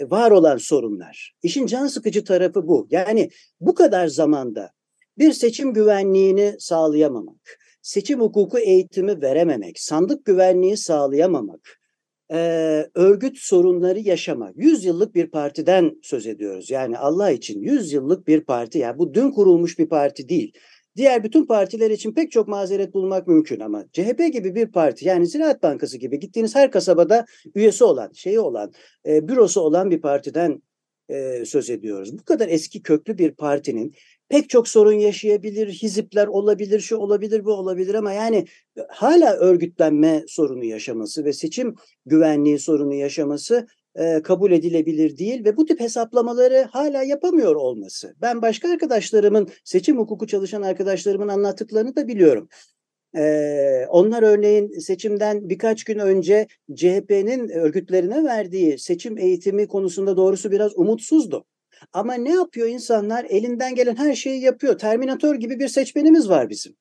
var 0.09 0.31
olan 0.31 0.57
sorunlar. 0.57 1.33
İşin 1.43 1.65
can 1.65 1.87
sıkıcı 1.87 2.23
tarafı 2.23 2.67
bu. 2.67 2.87
Yani 2.91 3.29
bu 3.59 3.75
kadar 3.75 4.07
zamanda 4.07 4.71
bir 5.17 5.33
seçim 5.33 5.73
güvenliğini 5.73 6.55
sağlayamamak, 6.59 7.59
seçim 7.81 8.19
hukuku 8.19 8.59
eğitimi 8.59 9.21
verememek, 9.21 9.79
sandık 9.79 10.25
güvenliği 10.25 10.77
sağlayamamak, 10.77 11.81
e, 12.31 12.37
örgüt 12.95 13.37
sorunları 13.37 13.99
yaşamak. 13.99 14.53
Yüz 14.57 14.85
yıllık 14.85 15.15
bir 15.15 15.31
partiden 15.31 15.91
söz 16.03 16.27
ediyoruz. 16.27 16.69
Yani 16.69 16.97
Allah 16.97 17.31
için 17.31 17.61
yüz 17.61 17.93
yıllık 17.93 18.27
bir 18.27 18.41
parti. 18.41 18.77
Yani 18.77 18.97
bu 18.97 19.13
dün 19.13 19.31
kurulmuş 19.31 19.79
bir 19.79 19.89
parti 19.89 20.29
değil. 20.29 20.53
Diğer 20.95 21.23
bütün 21.23 21.45
partiler 21.45 21.91
için 21.91 22.13
pek 22.13 22.31
çok 22.31 22.47
mazeret 22.47 22.93
bulmak 22.93 23.27
mümkün 23.27 23.59
ama 23.59 23.85
CHP 23.93 24.33
gibi 24.33 24.55
bir 24.55 24.71
parti 24.71 25.07
yani 25.07 25.27
Ziraat 25.27 25.63
Bankası 25.63 25.97
gibi 25.97 26.19
gittiğiniz 26.19 26.55
her 26.55 26.71
kasabada 26.71 27.25
üyesi 27.55 27.83
olan, 27.83 28.11
şeyi 28.13 28.39
olan, 28.39 28.71
e, 29.07 29.27
bürosu 29.27 29.61
olan 29.61 29.91
bir 29.91 30.01
partiden 30.01 30.61
e, 31.09 31.45
söz 31.45 31.69
ediyoruz. 31.69 32.19
Bu 32.19 32.23
kadar 32.23 32.47
eski 32.47 32.81
köklü 32.81 33.17
bir 33.17 33.31
partinin 33.31 33.93
pek 34.29 34.49
çok 34.49 34.67
sorun 34.67 34.93
yaşayabilir, 34.93 35.67
hizipler 35.67 36.27
olabilir, 36.27 36.79
şu 36.79 36.97
olabilir, 36.97 37.45
bu 37.45 37.53
olabilir 37.53 37.93
ama 37.93 38.13
yani 38.13 38.45
hala 38.89 39.33
örgütlenme 39.33 40.23
sorunu 40.27 40.63
yaşaması 40.63 41.25
ve 41.25 41.33
seçim 41.33 41.75
güvenliği 42.05 42.59
sorunu 42.59 42.93
yaşaması 42.93 43.67
e, 43.95 44.21
kabul 44.21 44.51
edilebilir 44.51 45.17
değil 45.17 45.45
ve 45.45 45.57
bu 45.57 45.65
tip 45.65 45.79
hesaplamaları 45.79 46.67
hala 46.71 47.03
yapamıyor 47.03 47.55
olması. 47.55 48.15
Ben 48.21 48.41
başka 48.41 48.69
arkadaşlarımın, 48.71 49.49
seçim 49.63 49.97
hukuku 49.97 50.27
çalışan 50.27 50.61
arkadaşlarımın 50.61 51.27
anlattıklarını 51.27 51.95
da 51.95 52.07
biliyorum. 52.07 52.49
Ee, 53.17 53.85
onlar 53.89 54.23
örneğin 54.23 54.79
seçimden 54.79 55.49
birkaç 55.49 55.83
gün 55.83 55.99
önce 55.99 56.47
CHP'nin 56.75 57.49
örgütlerine 57.49 58.23
verdiği 58.23 58.79
seçim 58.79 59.17
eğitimi 59.17 59.67
konusunda 59.67 60.17
doğrusu 60.17 60.51
biraz 60.51 60.77
umutsuzdu. 60.77 61.45
Ama 61.93 62.13
ne 62.13 62.31
yapıyor 62.31 62.67
insanlar? 62.67 63.25
Elinden 63.29 63.75
gelen 63.75 63.95
her 63.95 64.15
şeyi 64.15 64.41
yapıyor. 64.41 64.77
Terminator 64.77 65.35
gibi 65.35 65.59
bir 65.59 65.67
seçmenimiz 65.67 66.29
var 66.29 66.49
bizim. 66.49 66.75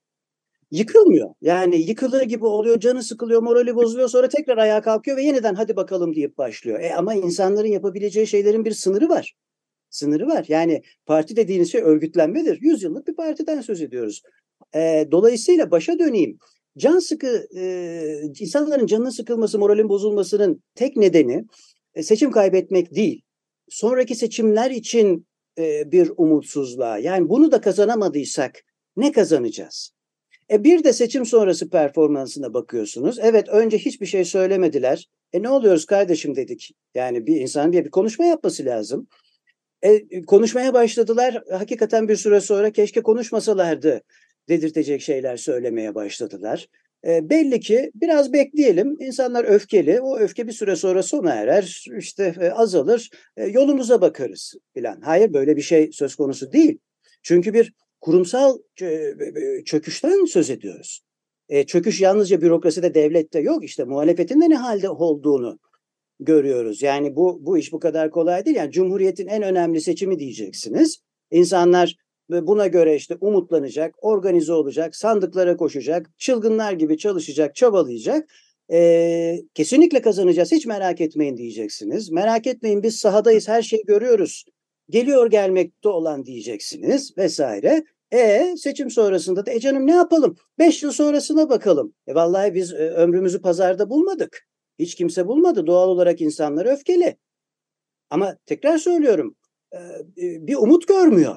Yıkılmıyor. 0.70 1.34
Yani 1.40 1.76
yıkılır 1.76 2.22
gibi 2.22 2.44
oluyor, 2.46 2.80
canı 2.80 3.02
sıkılıyor, 3.02 3.42
morali 3.42 3.74
bozuluyor. 3.74 4.08
Sonra 4.08 4.28
tekrar 4.28 4.58
ayağa 4.58 4.82
kalkıyor 4.82 5.16
ve 5.16 5.22
yeniden 5.22 5.54
hadi 5.54 5.76
bakalım 5.76 6.14
deyip 6.14 6.38
başlıyor. 6.38 6.80
E 6.80 6.94
ama 6.94 7.14
insanların 7.14 7.68
yapabileceği 7.68 8.26
şeylerin 8.26 8.64
bir 8.64 8.72
sınırı 8.72 9.08
var. 9.08 9.34
Sınırı 9.90 10.26
var. 10.26 10.44
Yani 10.48 10.82
parti 11.06 11.36
dediğiniz 11.36 11.72
şey 11.72 11.82
örgütlenmedir. 11.82 12.58
Yüzyıllık 12.62 13.08
bir 13.08 13.14
partiden 13.14 13.60
söz 13.60 13.82
ediyoruz. 13.82 14.22
E, 14.74 15.08
dolayısıyla 15.10 15.70
başa 15.70 15.98
döneyim. 15.98 16.38
Can 16.78 16.98
sıkı, 16.98 17.46
e, 17.56 18.22
insanların 18.40 18.86
canının 18.86 19.10
sıkılması, 19.10 19.58
moralin 19.58 19.88
bozulmasının 19.88 20.62
tek 20.74 20.96
nedeni 20.96 21.44
e, 21.94 22.02
seçim 22.02 22.30
kaybetmek 22.30 22.94
değil 22.94 23.22
sonraki 23.70 24.14
seçimler 24.14 24.70
için 24.70 25.26
e, 25.58 25.92
bir 25.92 26.12
umutsuzluğa. 26.16 26.98
Yani 26.98 27.28
bunu 27.28 27.52
da 27.52 27.60
kazanamadıysak 27.60 28.64
ne 28.96 29.12
kazanacağız? 29.12 29.90
E 30.50 30.64
bir 30.64 30.84
de 30.84 30.92
seçim 30.92 31.26
sonrası 31.26 31.70
performansına 31.70 32.54
bakıyorsunuz. 32.54 33.18
Evet 33.22 33.48
önce 33.48 33.78
hiçbir 33.78 34.06
şey 34.06 34.24
söylemediler. 34.24 35.08
E 35.32 35.42
ne 35.42 35.48
oluyoruz 35.48 35.86
kardeşim 35.86 36.36
dedik. 36.36 36.70
Yani 36.94 37.26
bir 37.26 37.36
insan 37.36 37.72
bir, 37.72 37.84
bir 37.84 37.90
konuşma 37.90 38.24
yapması 38.24 38.64
lazım. 38.64 39.06
E, 39.82 40.22
konuşmaya 40.22 40.74
başladılar. 40.74 41.42
Hakikaten 41.50 42.08
bir 42.08 42.16
süre 42.16 42.40
sonra 42.40 42.70
keşke 42.70 43.02
konuşmasalardı 43.02 44.02
dedirtecek 44.48 45.02
şeyler 45.02 45.36
söylemeye 45.36 45.94
başladılar. 45.94 46.68
E, 47.06 47.30
belli 47.30 47.60
ki 47.60 47.90
biraz 47.94 48.32
bekleyelim. 48.32 48.96
İnsanlar 49.00 49.44
öfkeli. 49.44 50.00
O 50.00 50.18
öfke 50.18 50.46
bir 50.46 50.52
süre 50.52 50.76
sonra 50.76 51.02
sona 51.02 51.32
erer. 51.32 51.84
işte 51.98 52.34
e, 52.40 52.50
azalır. 52.50 53.10
E, 53.36 53.46
yolumuza 53.46 54.00
bakarız 54.00 54.54
filan. 54.74 55.00
Hayır 55.00 55.32
böyle 55.32 55.56
bir 55.56 55.62
şey 55.62 55.90
söz 55.92 56.14
konusu 56.14 56.52
değil. 56.52 56.78
Çünkü 57.22 57.54
bir 57.54 57.72
kurumsal 58.00 58.58
çöküşten 59.64 60.24
söz 60.24 60.50
ediyoruz. 60.50 61.00
E, 61.48 61.66
çöküş 61.66 62.00
yalnızca 62.00 62.40
bürokraside, 62.40 62.94
devlette 62.94 63.40
yok. 63.40 63.64
İşte 63.64 63.84
muhalefetin 63.84 64.40
de 64.40 64.50
ne 64.50 64.56
halde 64.56 64.90
olduğunu 64.90 65.58
görüyoruz. 66.20 66.82
Yani 66.82 67.16
bu 67.16 67.46
bu 67.46 67.58
iş 67.58 67.72
bu 67.72 67.80
kadar 67.80 68.10
kolay 68.10 68.44
değil. 68.44 68.56
Yani 68.56 68.72
Cumhuriyet'in 68.72 69.26
en 69.26 69.42
önemli 69.42 69.80
seçimi 69.80 70.18
diyeceksiniz. 70.18 70.98
İnsanlar 71.30 71.96
buna 72.30 72.66
göre 72.66 72.96
işte 72.96 73.16
umutlanacak, 73.20 73.94
organize 74.04 74.52
olacak, 74.52 74.96
sandıklara 74.96 75.56
koşacak, 75.56 76.10
çılgınlar 76.18 76.72
gibi 76.72 76.98
çalışacak, 76.98 77.54
çabalayacak. 77.54 78.30
Ee, 78.72 79.36
kesinlikle 79.54 80.02
kazanacağız 80.02 80.52
hiç 80.52 80.66
merak 80.66 81.00
etmeyin 81.00 81.36
diyeceksiniz. 81.36 82.10
Merak 82.10 82.46
etmeyin 82.46 82.82
biz 82.82 82.96
sahadayız 82.96 83.48
her 83.48 83.62
şeyi 83.62 83.82
görüyoruz. 83.86 84.44
Geliyor 84.90 85.30
gelmekte 85.30 85.88
olan 85.88 86.24
diyeceksiniz 86.24 87.18
vesaire. 87.18 87.84
E 88.12 88.54
seçim 88.56 88.90
sonrasında 88.90 89.46
da 89.46 89.50
e 89.50 89.60
canım 89.60 89.86
ne 89.86 89.94
yapalım? 89.94 90.36
Beş 90.58 90.82
yıl 90.82 90.92
sonrasına 90.92 91.48
bakalım. 91.48 91.94
E 92.06 92.14
vallahi 92.14 92.54
biz 92.54 92.72
e, 92.72 92.76
ömrümüzü 92.76 93.42
pazarda 93.42 93.90
bulmadık. 93.90 94.46
Hiç 94.78 94.94
kimse 94.94 95.26
bulmadı. 95.26 95.66
Doğal 95.66 95.88
olarak 95.88 96.20
insanlar 96.20 96.66
öfkeli. 96.66 97.16
Ama 98.10 98.36
tekrar 98.46 98.78
söylüyorum 98.78 99.36
e, 99.74 99.78
bir 100.16 100.56
umut 100.56 100.88
görmüyor. 100.88 101.36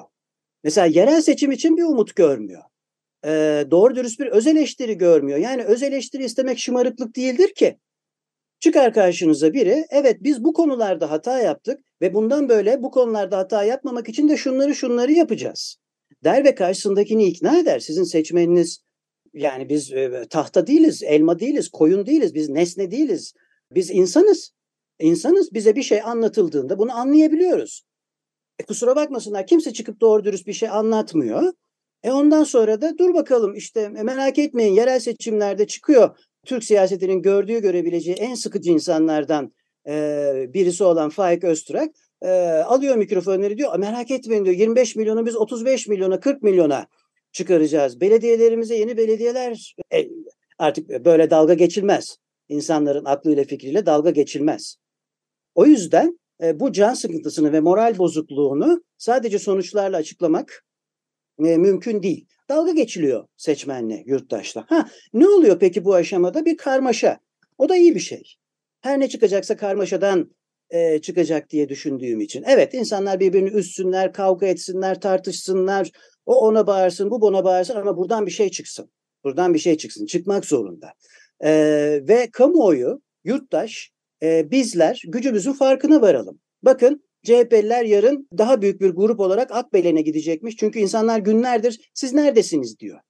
Mesela 0.64 0.86
yerel 0.86 1.20
seçim 1.20 1.52
için 1.52 1.76
bir 1.76 1.82
umut 1.82 2.16
görmüyor. 2.16 2.62
Ee, 3.26 3.64
doğru 3.70 3.96
dürüst 3.96 4.20
bir 4.20 4.26
öz 4.26 4.46
eleştiri 4.46 4.98
görmüyor. 4.98 5.38
Yani 5.38 5.64
öz 5.64 5.82
eleştiri 5.82 6.24
istemek 6.24 6.58
şımarıklık 6.58 7.16
değildir 7.16 7.54
ki. 7.54 7.78
Çıkar 8.60 8.94
karşınıza 8.94 9.52
biri, 9.52 9.86
evet 9.90 10.16
biz 10.20 10.44
bu 10.44 10.52
konularda 10.52 11.10
hata 11.10 11.38
yaptık 11.38 11.80
ve 12.00 12.14
bundan 12.14 12.48
böyle 12.48 12.82
bu 12.82 12.90
konularda 12.90 13.38
hata 13.38 13.64
yapmamak 13.64 14.08
için 14.08 14.28
de 14.28 14.36
şunları 14.36 14.74
şunları 14.74 15.12
yapacağız. 15.12 15.76
Der 16.24 16.44
ve 16.44 16.54
karşısındakini 16.54 17.24
ikna 17.24 17.58
eder. 17.58 17.78
Sizin 17.78 18.04
seçmeniniz 18.04 18.80
yani 19.34 19.68
biz 19.68 19.92
e, 19.92 20.26
tahta 20.30 20.66
değiliz, 20.66 21.02
elma 21.02 21.38
değiliz, 21.38 21.68
koyun 21.68 22.06
değiliz, 22.06 22.34
biz 22.34 22.48
nesne 22.48 22.90
değiliz. 22.90 23.34
Biz 23.70 23.90
insanız. 23.90 24.50
İnsanız 25.00 25.54
bize 25.54 25.76
bir 25.76 25.82
şey 25.82 26.02
anlatıldığında 26.02 26.78
bunu 26.78 26.92
anlayabiliyoruz. 26.92 27.82
E, 28.58 28.64
kusura 28.64 28.96
bakmasınlar 28.96 29.46
kimse 29.46 29.72
çıkıp 29.72 30.00
doğru 30.00 30.24
dürüst 30.24 30.46
bir 30.46 30.52
şey 30.52 30.68
anlatmıyor. 30.68 31.52
E 32.02 32.12
ondan 32.12 32.44
sonra 32.44 32.80
da 32.80 32.98
dur 32.98 33.14
bakalım 33.14 33.54
işte 33.54 33.80
e, 33.80 34.02
merak 34.02 34.38
etmeyin 34.38 34.74
yerel 34.74 35.00
seçimlerde 35.00 35.66
çıkıyor. 35.66 36.18
Türk 36.44 36.64
siyasetinin 36.64 37.22
gördüğü 37.22 37.60
görebileceği 37.60 38.16
en 38.16 38.34
sıkıcı 38.34 38.70
insanlardan 38.70 39.52
e, 39.88 40.32
birisi 40.48 40.84
olan 40.84 41.10
Faik 41.10 41.44
Öztürk 41.44 41.94
e, 42.22 42.28
alıyor 42.66 42.96
mikrofonları 42.96 43.58
diyor 43.58 43.78
merak 43.78 44.10
etmeyin 44.10 44.44
diyor 44.44 44.56
25 44.56 44.96
milyonu 44.96 45.26
biz 45.26 45.36
35 45.36 45.88
milyona 45.88 46.20
40 46.20 46.42
milyona 46.42 46.86
çıkaracağız. 47.32 48.00
Belediyelerimize 48.00 48.76
yeni 48.76 48.96
belediyeler 48.96 49.76
e, 49.94 50.08
artık 50.58 51.04
böyle 51.04 51.30
dalga 51.30 51.54
geçilmez. 51.54 52.16
İnsanların 52.48 53.04
aklıyla 53.04 53.44
fikriyle 53.44 53.86
dalga 53.86 54.10
geçilmez. 54.10 54.76
O 55.54 55.66
yüzden 55.66 56.18
e, 56.42 56.60
bu 56.60 56.72
can 56.72 56.94
sıkıntısını 56.94 57.52
ve 57.52 57.60
moral 57.60 57.98
bozukluğunu 57.98 58.84
sadece 58.98 59.38
sonuçlarla 59.38 59.96
açıklamak 59.96 60.64
e, 61.38 61.56
mümkün 61.56 62.02
değil. 62.02 62.26
Dalga 62.48 62.72
geçiliyor 62.72 63.26
seçmenle, 63.36 64.02
yurttaşla. 64.06 64.64
Ha, 64.68 64.88
ne 65.12 65.28
oluyor 65.28 65.58
peki 65.58 65.84
bu 65.84 65.94
aşamada? 65.94 66.44
Bir 66.44 66.56
karmaşa. 66.56 67.18
O 67.58 67.68
da 67.68 67.76
iyi 67.76 67.94
bir 67.94 68.00
şey. 68.00 68.22
Her 68.80 69.00
ne 69.00 69.08
çıkacaksa 69.08 69.56
karmaşadan 69.56 70.30
e, 70.70 70.98
çıkacak 71.00 71.50
diye 71.50 71.68
düşündüğüm 71.68 72.20
için. 72.20 72.44
Evet 72.46 72.74
insanlar 72.74 73.20
birbirini 73.20 73.50
üstsünler, 73.50 74.12
kavga 74.12 74.46
etsinler, 74.46 75.00
tartışsınlar. 75.00 75.90
O 76.26 76.46
ona 76.46 76.66
bağırsın, 76.66 77.10
bu 77.10 77.20
buna 77.20 77.44
bağırsın 77.44 77.76
ama 77.76 77.96
buradan 77.96 78.26
bir 78.26 78.30
şey 78.30 78.50
çıksın. 78.50 78.90
Buradan 79.24 79.54
bir 79.54 79.58
şey 79.58 79.76
çıksın. 79.76 80.06
Çıkmak 80.06 80.44
zorunda. 80.44 80.92
E, 81.40 81.50
ve 82.08 82.28
kamuoyu, 82.32 83.02
yurttaş 83.24 83.92
e, 84.22 84.50
bizler 84.50 85.02
gücümüzün 85.06 85.52
farkına 85.52 86.00
varalım. 86.00 86.40
Bakın 86.62 87.04
CHP'liler 87.24 87.84
yarın 87.84 88.28
daha 88.38 88.62
büyük 88.62 88.80
bir 88.80 88.90
grup 88.90 89.20
olarak 89.20 89.50
Akbelen'e 89.50 90.02
gidecekmiş. 90.02 90.56
Çünkü 90.56 90.78
insanlar 90.78 91.18
günlerdir 91.18 91.90
siz 91.94 92.12
neredesiniz 92.12 92.78
diyor. 92.78 93.00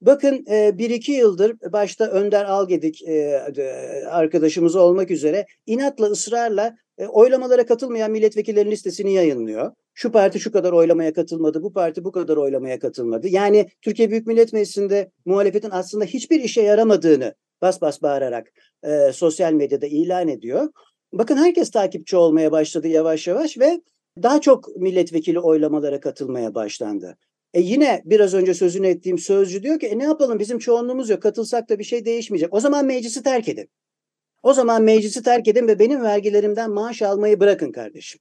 Bakın 0.00 0.44
e, 0.50 0.78
bir 0.78 0.90
iki 0.90 1.12
yıldır 1.12 1.56
başta 1.72 2.06
Önder 2.06 2.44
Algedik 2.44 3.02
e, 3.02 3.40
arkadaşımız 4.10 4.76
olmak 4.76 5.10
üzere 5.10 5.46
inatla 5.66 6.06
ısrarla 6.06 6.76
e, 6.98 7.06
oylamalara 7.06 7.66
katılmayan 7.66 8.10
milletvekillerinin 8.10 8.70
listesini 8.70 9.12
yayınlıyor. 9.12 9.72
Şu 9.94 10.12
parti 10.12 10.40
şu 10.40 10.52
kadar 10.52 10.72
oylamaya 10.72 11.12
katılmadı, 11.12 11.62
bu 11.62 11.72
parti 11.72 12.04
bu 12.04 12.12
kadar 12.12 12.36
oylamaya 12.36 12.78
katılmadı. 12.78 13.28
Yani 13.28 13.68
Türkiye 13.82 14.10
Büyük 14.10 14.26
Millet 14.26 14.52
Meclisi'nde 14.52 15.10
muhalefetin 15.24 15.70
aslında 15.70 16.04
hiçbir 16.04 16.40
işe 16.40 16.62
yaramadığını 16.62 17.34
bas 17.62 17.80
bas 17.80 18.02
bağırarak 18.02 18.46
sosyal 19.12 19.52
medyada 19.52 19.86
ilan 19.86 20.28
ediyor. 20.28 20.68
Bakın 21.18 21.36
herkes 21.36 21.70
takipçi 21.70 22.16
olmaya 22.16 22.52
başladı 22.52 22.88
yavaş 22.88 23.26
yavaş 23.26 23.58
ve 23.58 23.80
daha 24.22 24.40
çok 24.40 24.76
milletvekili 24.76 25.40
oylamalara 25.40 26.00
katılmaya 26.00 26.54
başlandı. 26.54 27.18
E 27.54 27.60
yine 27.60 28.02
biraz 28.04 28.34
önce 28.34 28.54
sözünü 28.54 28.86
ettiğim 28.86 29.18
sözcü 29.18 29.62
diyor 29.62 29.80
ki 29.80 29.86
e 29.86 29.98
ne 29.98 30.04
yapalım 30.04 30.38
bizim 30.38 30.58
çoğunluğumuz 30.58 31.10
yok 31.10 31.22
katılsak 31.22 31.68
da 31.68 31.78
bir 31.78 31.84
şey 31.84 32.04
değişmeyecek. 32.04 32.54
O 32.54 32.60
zaman 32.60 32.86
meclisi 32.86 33.22
terk 33.22 33.48
edin. 33.48 33.68
O 34.42 34.52
zaman 34.52 34.82
meclisi 34.82 35.22
terk 35.22 35.48
edin 35.48 35.68
ve 35.68 35.78
benim 35.78 36.02
vergilerimden 36.02 36.70
maaş 36.70 37.02
almayı 37.02 37.40
bırakın 37.40 37.72
kardeşim. 37.72 38.20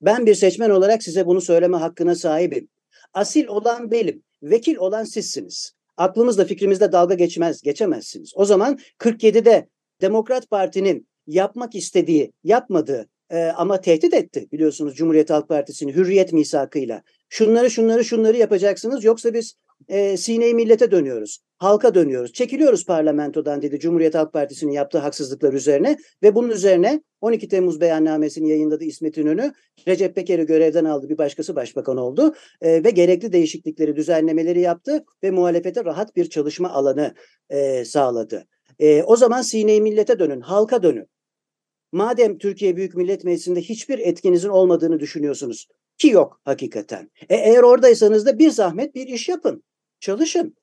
Ben 0.00 0.26
bir 0.26 0.34
seçmen 0.34 0.70
olarak 0.70 1.02
size 1.02 1.26
bunu 1.26 1.40
söyleme 1.40 1.76
hakkına 1.76 2.14
sahibim. 2.14 2.68
Asil 3.14 3.46
olan 3.46 3.90
benim, 3.90 4.22
vekil 4.42 4.76
olan 4.76 5.04
sizsiniz. 5.04 5.72
Aklımızda 5.96 6.44
fikrimizde 6.44 6.92
dalga 6.92 7.14
geçmez, 7.14 7.62
geçemezsiniz. 7.62 8.32
O 8.34 8.44
zaman 8.44 8.78
47'de 8.98 9.68
Demokrat 10.00 10.50
Parti'nin 10.50 11.07
yapmak 11.28 11.74
istediği, 11.74 12.32
yapmadığı 12.44 13.08
e, 13.30 13.44
ama 13.44 13.80
tehdit 13.80 14.14
etti 14.14 14.48
biliyorsunuz 14.52 14.94
Cumhuriyet 14.94 15.30
Halk 15.30 15.48
Partisi'ni 15.48 15.94
hürriyet 15.94 16.32
misakıyla. 16.32 17.02
Şunları 17.28 17.70
şunları 17.70 18.04
şunları 18.04 18.36
yapacaksınız 18.36 19.04
yoksa 19.04 19.34
biz 19.34 19.54
e, 19.88 20.16
sine 20.16 20.52
millete 20.52 20.90
dönüyoruz. 20.90 21.38
Halka 21.58 21.94
dönüyoruz. 21.94 22.32
Çekiliyoruz 22.32 22.86
parlamentodan 22.86 23.62
dedi 23.62 23.78
Cumhuriyet 23.78 24.14
Halk 24.14 24.32
Partisi'nin 24.32 24.72
yaptığı 24.72 24.98
haksızlıklar 24.98 25.52
üzerine 25.52 25.96
ve 26.22 26.34
bunun 26.34 26.50
üzerine 26.50 27.02
12 27.20 27.48
Temmuz 27.48 27.80
beyannamesini 27.80 28.48
yayınladı 28.50 28.84
İsmet 28.84 29.18
İnönü. 29.18 29.52
Recep 29.88 30.14
Peker'i 30.14 30.46
görevden 30.46 30.84
aldı. 30.84 31.08
Bir 31.08 31.18
başkası 31.18 31.56
başbakan 31.56 31.96
oldu. 31.96 32.34
E, 32.60 32.84
ve 32.84 32.90
gerekli 32.90 33.32
değişiklikleri, 33.32 33.96
düzenlemeleri 33.96 34.60
yaptı 34.60 35.04
ve 35.22 35.30
muhalefete 35.30 35.84
rahat 35.84 36.16
bir 36.16 36.30
çalışma 36.30 36.70
alanı 36.70 37.14
e, 37.50 37.84
sağladı. 37.84 38.46
E, 38.78 39.02
o 39.02 39.16
zaman 39.16 39.42
sine 39.42 39.80
millete 39.80 40.18
dönün, 40.18 40.40
halka 40.40 40.82
dönün. 40.82 41.06
Madem 41.92 42.38
Türkiye 42.38 42.76
Büyük 42.76 42.94
Millet 42.94 43.24
Meclisi'nde 43.24 43.60
hiçbir 43.60 43.98
etkinizin 43.98 44.48
olmadığını 44.48 45.00
düşünüyorsunuz 45.00 45.68
ki 45.98 46.08
yok 46.08 46.40
hakikaten. 46.44 47.10
E, 47.28 47.36
eğer 47.36 47.62
oradaysanız 47.62 48.26
da 48.26 48.38
bir 48.38 48.50
zahmet 48.50 48.94
bir 48.94 49.06
iş 49.06 49.28
yapın. 49.28 49.62
Çalışın. 50.00 50.56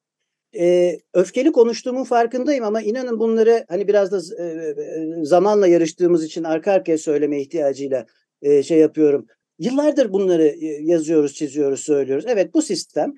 E, 0.59 0.97
öfkeli 1.13 1.51
konuştuğumun 1.51 2.03
farkındayım 2.03 2.63
ama 2.63 2.81
inanın 2.81 3.19
bunları 3.19 3.65
hani 3.69 3.87
biraz 3.87 4.11
da 4.11 4.43
e, 4.43 4.75
zamanla 5.23 5.67
yarıştığımız 5.67 6.23
için 6.23 6.43
arka 6.43 6.71
arkaya 6.71 6.97
söyleme 6.97 7.41
ihtiyacıyla 7.41 8.05
e, 8.41 8.63
şey 8.63 8.79
yapıyorum. 8.79 9.27
Yıllardır 9.59 10.13
bunları 10.13 10.47
e, 10.47 10.65
yazıyoruz, 10.65 11.33
çiziyoruz, 11.33 11.79
söylüyoruz. 11.79 12.25
Evet 12.27 12.53
bu 12.53 12.61
sistem 12.61 13.13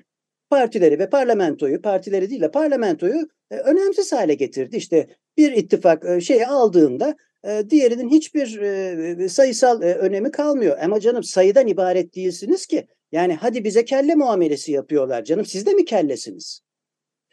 partileri 0.49 0.99
ve 0.99 1.09
parlamentoyu, 1.09 1.81
partileri 1.81 2.29
değil 2.29 2.41
de 2.41 2.51
parlamentoyu 2.51 3.27
e, 3.51 3.57
önemsiz 3.57 4.13
hale 4.13 4.33
getirdi. 4.33 4.77
İşte 4.77 5.07
bir 5.37 5.51
ittifak 5.51 6.05
e, 6.05 6.21
şeyi 6.21 6.47
aldığında 6.47 7.15
diğerinin 7.69 8.09
hiçbir 8.09 8.47
sayısal 9.27 9.81
önemi 9.81 10.31
kalmıyor. 10.31 10.77
Ama 10.81 10.99
canım 10.99 11.23
sayıdan 11.23 11.67
ibaret 11.67 12.15
değilsiniz 12.15 12.65
ki. 12.65 12.87
Yani 13.11 13.33
hadi 13.33 13.63
bize 13.63 13.85
kelle 13.85 14.15
muamelesi 14.15 14.71
yapıyorlar 14.71 15.23
canım 15.23 15.45
siz 15.45 15.65
de 15.65 15.73
mi 15.73 15.85
kellesiniz? 15.85 16.61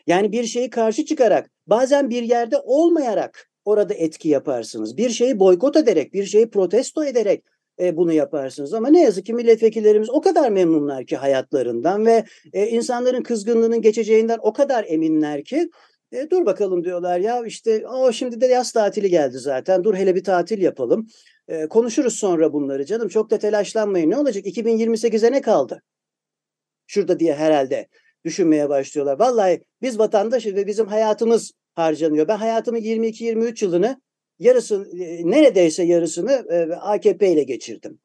Yani 0.07 0.33
bir 0.33 0.45
şeyi 0.45 0.71
karşı 0.71 1.05
çıkarak 1.05 1.51
bazen 1.67 2.11
bir 2.11 2.23
yerde 2.23 2.57
olmayarak 2.59 3.51
orada 3.65 3.95
etki 3.95 4.29
yaparsınız. 4.29 4.97
Bir 4.97 5.11
şeyi 5.11 5.39
boykot 5.39 5.77
ederek, 5.77 6.15
bir 6.15 6.25
şeyi 6.25 6.51
protesto 6.51 7.05
ederek 7.05 7.45
e, 7.81 7.97
bunu 7.97 8.13
yaparsınız. 8.13 8.75
Ama 8.75 8.89
ne 8.89 9.03
yazık 9.03 9.27
ki 9.27 9.35
milletvekillerimiz 9.35 10.11
o 10.11 10.21
kadar 10.21 10.51
memnunlar 10.51 11.07
ki 11.07 11.17
hayatlarından 11.17 12.07
ve 12.07 12.25
e, 12.53 12.67
insanların 12.67 13.23
kızgınlığının 13.23 13.81
geçeceğinden 13.81 14.39
o 14.43 14.53
kadar 14.53 14.85
eminler 14.89 15.45
ki 15.45 15.71
e, 16.13 16.31
dur 16.31 16.47
bakalım 16.47 16.85
diyorlar 16.85 17.19
ya 17.19 17.47
işte 17.47 17.87
o 17.89 18.13
şimdi 18.13 18.41
de 18.41 18.47
yaz 18.47 18.73
tatili 18.73 19.11
geldi 19.11 19.39
zaten 19.39 19.85
dur 19.85 19.95
hele 19.95 20.15
bir 20.15 20.25
tatil 20.25 20.63
yapalım. 20.63 21.07
E, 21.49 21.67
konuşuruz 21.69 22.15
sonra 22.15 22.53
bunları 22.53 22.85
canım 22.85 23.09
çok 23.09 23.31
da 23.31 23.39
telaşlanmayın 23.39 24.11
ne 24.11 24.17
olacak 24.17 24.47
2028'e 24.47 25.33
ne 25.33 25.41
kaldı? 25.41 25.83
Şurada 26.87 27.21
diye 27.21 27.35
herhalde 27.35 27.89
düşünmeye 28.25 28.69
başlıyorlar. 28.69 29.19
Vallahi 29.19 29.61
biz 29.83 29.99
vatandaşız 29.99 30.55
ve 30.55 30.67
bizim 30.67 30.87
hayatımız 30.87 31.53
harcanıyor. 31.75 32.29
Ben 32.29 32.37
hayatımın 32.37 32.81
22-23 32.81 33.65
yılını 33.65 34.01
yarısı 34.39 34.85
neredeyse 35.25 35.83
yarısını 35.83 36.45
e, 36.51 36.75
AKP 36.75 37.33
ile 37.33 37.43
geçirdim. 37.43 37.99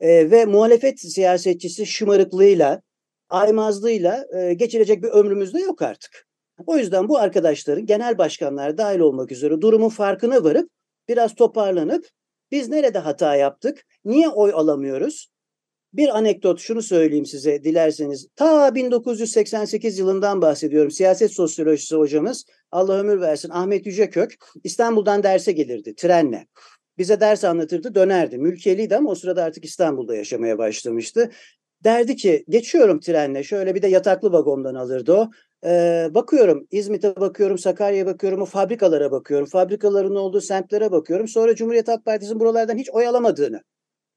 E, 0.00 0.30
ve 0.30 0.44
muhalefet 0.44 1.00
siyasetçisi 1.00 1.86
şımarıklığıyla, 1.86 2.82
aymazlığıyla 3.28 4.26
e, 4.38 4.54
geçirecek 4.54 5.02
bir 5.02 5.08
ömrümüz 5.08 5.54
de 5.54 5.60
yok 5.60 5.82
artık. 5.82 6.29
O 6.66 6.76
yüzden 6.76 7.08
bu 7.08 7.18
arkadaşların 7.18 7.86
genel 7.86 8.18
başkanlar 8.18 8.78
dahil 8.78 8.98
olmak 8.98 9.32
üzere 9.32 9.60
durumun 9.60 9.88
farkına 9.88 10.44
varıp 10.44 10.70
biraz 11.08 11.34
toparlanıp 11.34 12.06
biz 12.50 12.68
nerede 12.68 12.98
hata 12.98 13.36
yaptık, 13.36 13.86
niye 14.04 14.28
oy 14.28 14.52
alamıyoruz, 14.54 15.30
bir 15.92 16.18
anekdot 16.18 16.60
şunu 16.60 16.82
söyleyeyim 16.82 17.26
size 17.26 17.64
dilerseniz. 17.64 18.28
Ta 18.36 18.74
1988 18.74 19.98
yılından 19.98 20.42
bahsediyorum. 20.42 20.90
Siyaset 20.90 21.32
sosyolojisi 21.32 21.96
hocamız 21.96 22.44
Allah 22.70 23.00
ömür 23.00 23.20
versin 23.20 23.50
Ahmet 23.50 23.86
Yücekök 23.86 24.36
İstanbul'dan 24.64 25.22
derse 25.22 25.52
gelirdi 25.52 25.94
trenle. 25.94 26.46
Bize 26.98 27.20
ders 27.20 27.44
anlatırdı 27.44 27.94
dönerdi. 27.94 28.38
Mülkiyeliydi 28.38 28.96
ama 28.96 29.10
o 29.10 29.14
sırada 29.14 29.44
artık 29.44 29.64
İstanbul'da 29.64 30.16
yaşamaya 30.16 30.58
başlamıştı. 30.58 31.30
Derdi 31.84 32.16
ki 32.16 32.44
geçiyorum 32.48 33.00
trenle 33.00 33.42
şöyle 33.42 33.74
bir 33.74 33.82
de 33.82 33.88
yataklı 33.88 34.32
vagondan 34.32 34.74
alırdı 34.74 35.12
o. 35.12 35.30
Ee, 35.64 36.08
bakıyorum 36.10 36.66
İzmit'e 36.70 37.16
bakıyorum, 37.16 37.58
Sakarya'ya 37.58 38.06
bakıyorum, 38.06 38.42
o 38.42 38.44
fabrikalara 38.44 39.10
bakıyorum. 39.10 39.46
Fabrikaların 39.46 40.14
olduğu 40.14 40.40
semtlere 40.40 40.92
bakıyorum. 40.92 41.28
Sonra 41.28 41.54
Cumhuriyet 41.54 41.88
Halk 41.88 42.04
Partisi'nin 42.04 42.40
buralardan 42.40 42.76
hiç 42.78 42.90
oy 42.90 43.06
alamadığını. 43.06 43.62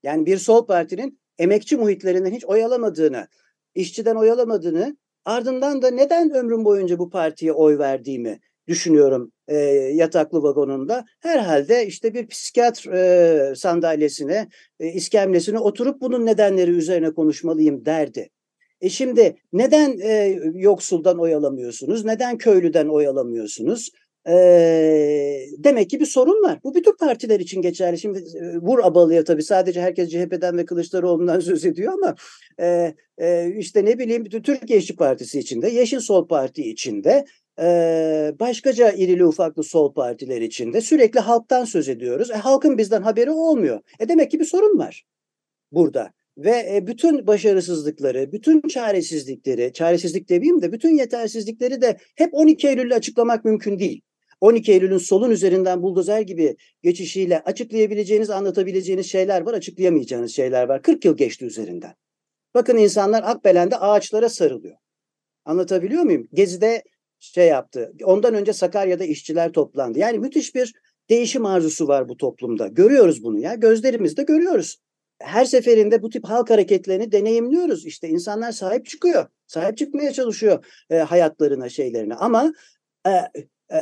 Yani 0.03 0.25
bir 0.25 0.37
sol 0.37 0.65
partinin 0.65 1.19
emekçi 1.37 1.77
muhitlerinden 1.77 2.31
hiç 2.31 2.45
oyalamadığını, 2.45 3.27
işçiden 3.75 4.15
oyalamadığını, 4.15 4.97
ardından 5.25 5.81
da 5.81 5.91
neden 5.91 6.31
ömrüm 6.31 6.65
boyunca 6.65 6.99
bu 6.99 7.09
partiye 7.09 7.53
oy 7.53 7.77
verdiğimi 7.77 8.39
düşünüyorum 8.67 9.31
e, 9.47 9.55
yataklı 9.93 10.43
vagonunda. 10.43 11.05
Herhalde 11.19 11.87
işte 11.87 12.13
bir 12.13 12.27
psikiyatr 12.27 12.87
e, 12.87 13.55
sandalyesine, 13.55 14.47
e, 14.79 14.87
iskemlesine 14.87 15.59
oturup 15.59 16.01
bunun 16.01 16.25
nedenleri 16.25 16.71
üzerine 16.71 17.13
konuşmalıyım 17.13 17.85
derdi. 17.85 18.29
E 18.83 18.89
şimdi 18.89 19.35
neden 19.53 19.99
e, 19.99 20.39
yoksuldan 20.53 21.19
oy 21.19 21.35
alamıyorsunuz? 21.35 22.05
Neden 22.05 22.37
köylüden 22.37 22.87
oy 22.87 23.07
alamıyorsunuz? 23.07 23.89
E, 24.27 24.33
demek 25.57 25.89
ki 25.89 25.99
bir 25.99 26.05
sorun 26.05 26.43
var. 26.43 26.59
Bu 26.63 26.75
bütün 26.75 26.95
partiler 26.95 27.39
için 27.39 27.61
geçerli. 27.61 27.99
Şimdi 27.99 28.19
e, 28.19 28.57
vur 28.57 28.79
abalıya 28.83 29.23
tabii 29.23 29.43
sadece 29.43 29.81
herkes 29.81 30.09
CHP'den 30.09 30.57
ve 30.57 30.65
Kılıçdaroğlu'ndan 30.65 31.39
söz 31.49 31.65
ediyor 31.65 31.93
ama 31.93 32.15
e, 32.59 32.95
e, 33.17 33.53
işte 33.57 33.85
ne 33.85 33.99
bileyim 33.99 34.23
Türkiye 34.23 34.79
İşçi 34.79 34.95
Partisi 34.95 35.39
içinde, 35.39 35.69
Yeşil 35.69 35.99
Sol 35.99 36.27
Parti 36.27 36.61
içinde, 36.61 37.25
e, 37.59 37.65
başkaca 38.39 38.91
irili 38.91 39.25
ufaklı 39.25 39.63
sol 39.63 39.93
partiler 39.93 40.41
içinde 40.41 40.81
sürekli 40.81 41.19
halktan 41.19 41.65
söz 41.65 41.89
ediyoruz. 41.89 42.31
E, 42.31 42.33
halkın 42.33 42.77
bizden 42.77 43.01
haberi 43.01 43.31
olmuyor. 43.31 43.79
E 43.99 44.09
demek 44.09 44.31
ki 44.31 44.39
bir 44.39 44.45
sorun 44.45 44.77
var 44.79 45.03
burada 45.71 46.13
ve 46.37 46.87
bütün 46.87 47.27
başarısızlıkları, 47.27 48.31
bütün 48.31 48.61
çaresizlikleri, 48.61 49.73
çaresizlik 49.73 50.29
demeyeyim 50.29 50.61
de 50.61 50.71
bütün 50.71 50.97
yetersizlikleri 50.97 51.81
de 51.81 51.97
hep 52.15 52.33
12 52.33 52.67
Eylül'le 52.67 52.91
açıklamak 52.91 53.45
mümkün 53.45 53.79
değil. 53.79 54.01
12 54.41 54.71
Eylül'ün 54.71 54.97
solun 54.97 55.31
üzerinden 55.31 55.81
buldozer 55.81 56.21
gibi 56.21 56.55
geçişiyle 56.81 57.39
açıklayabileceğiniz, 57.39 58.29
anlatabileceğiniz 58.29 59.11
şeyler 59.11 59.41
var, 59.41 59.53
açıklayamayacağınız 59.53 60.35
şeyler 60.35 60.69
var. 60.69 60.81
40 60.81 61.05
yıl 61.05 61.17
geçti 61.17 61.45
üzerinden. 61.45 61.93
Bakın 62.53 62.77
insanlar 62.77 63.23
Akbelen'de 63.23 63.77
ağaçlara 63.77 64.29
sarılıyor. 64.29 64.75
Anlatabiliyor 65.45 66.03
muyum? 66.03 66.27
Gezi'de 66.33 66.83
şey 67.19 67.47
yaptı. 67.47 67.93
Ondan 68.03 68.33
önce 68.33 68.53
Sakarya'da 68.53 69.03
işçiler 69.03 69.51
toplandı. 69.51 69.99
Yani 69.99 70.19
müthiş 70.19 70.55
bir 70.55 70.73
değişim 71.09 71.45
arzusu 71.45 71.87
var 71.87 72.09
bu 72.09 72.17
toplumda. 72.17 72.67
Görüyoruz 72.67 73.23
bunu 73.23 73.39
ya. 73.39 73.55
Gözlerimizde 73.55 74.23
görüyoruz. 74.23 74.77
Her 75.19 75.45
seferinde 75.45 76.01
bu 76.01 76.09
tip 76.09 76.25
halk 76.25 76.49
hareketlerini 76.49 77.11
deneyimliyoruz. 77.11 77.85
İşte 77.85 78.09
insanlar 78.09 78.51
sahip 78.51 78.85
çıkıyor. 78.85 79.25
Sahip 79.47 79.77
çıkmaya 79.77 80.13
çalışıyor 80.13 80.65
e, 80.89 80.97
hayatlarına, 80.97 81.69
şeylerine. 81.69 82.15
Ama 82.15 82.53
e, 83.07 83.09
e, 83.09 83.31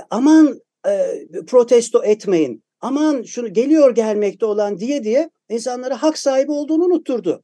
aman 0.10 0.62
e, 0.88 1.22
protesto 1.48 2.04
etmeyin, 2.04 2.64
aman 2.82 3.24
şunu 3.24 3.54
geliyor 3.54 3.96
gelmekte 3.96 4.46
olan 4.46 4.80
diye 4.80 5.04
diye 5.04 5.30
insanlara 5.50 6.04
hak 6.04 6.18
sahibi 6.18 6.52
olduğunu 6.52 6.84
unutturdu. 6.84 7.44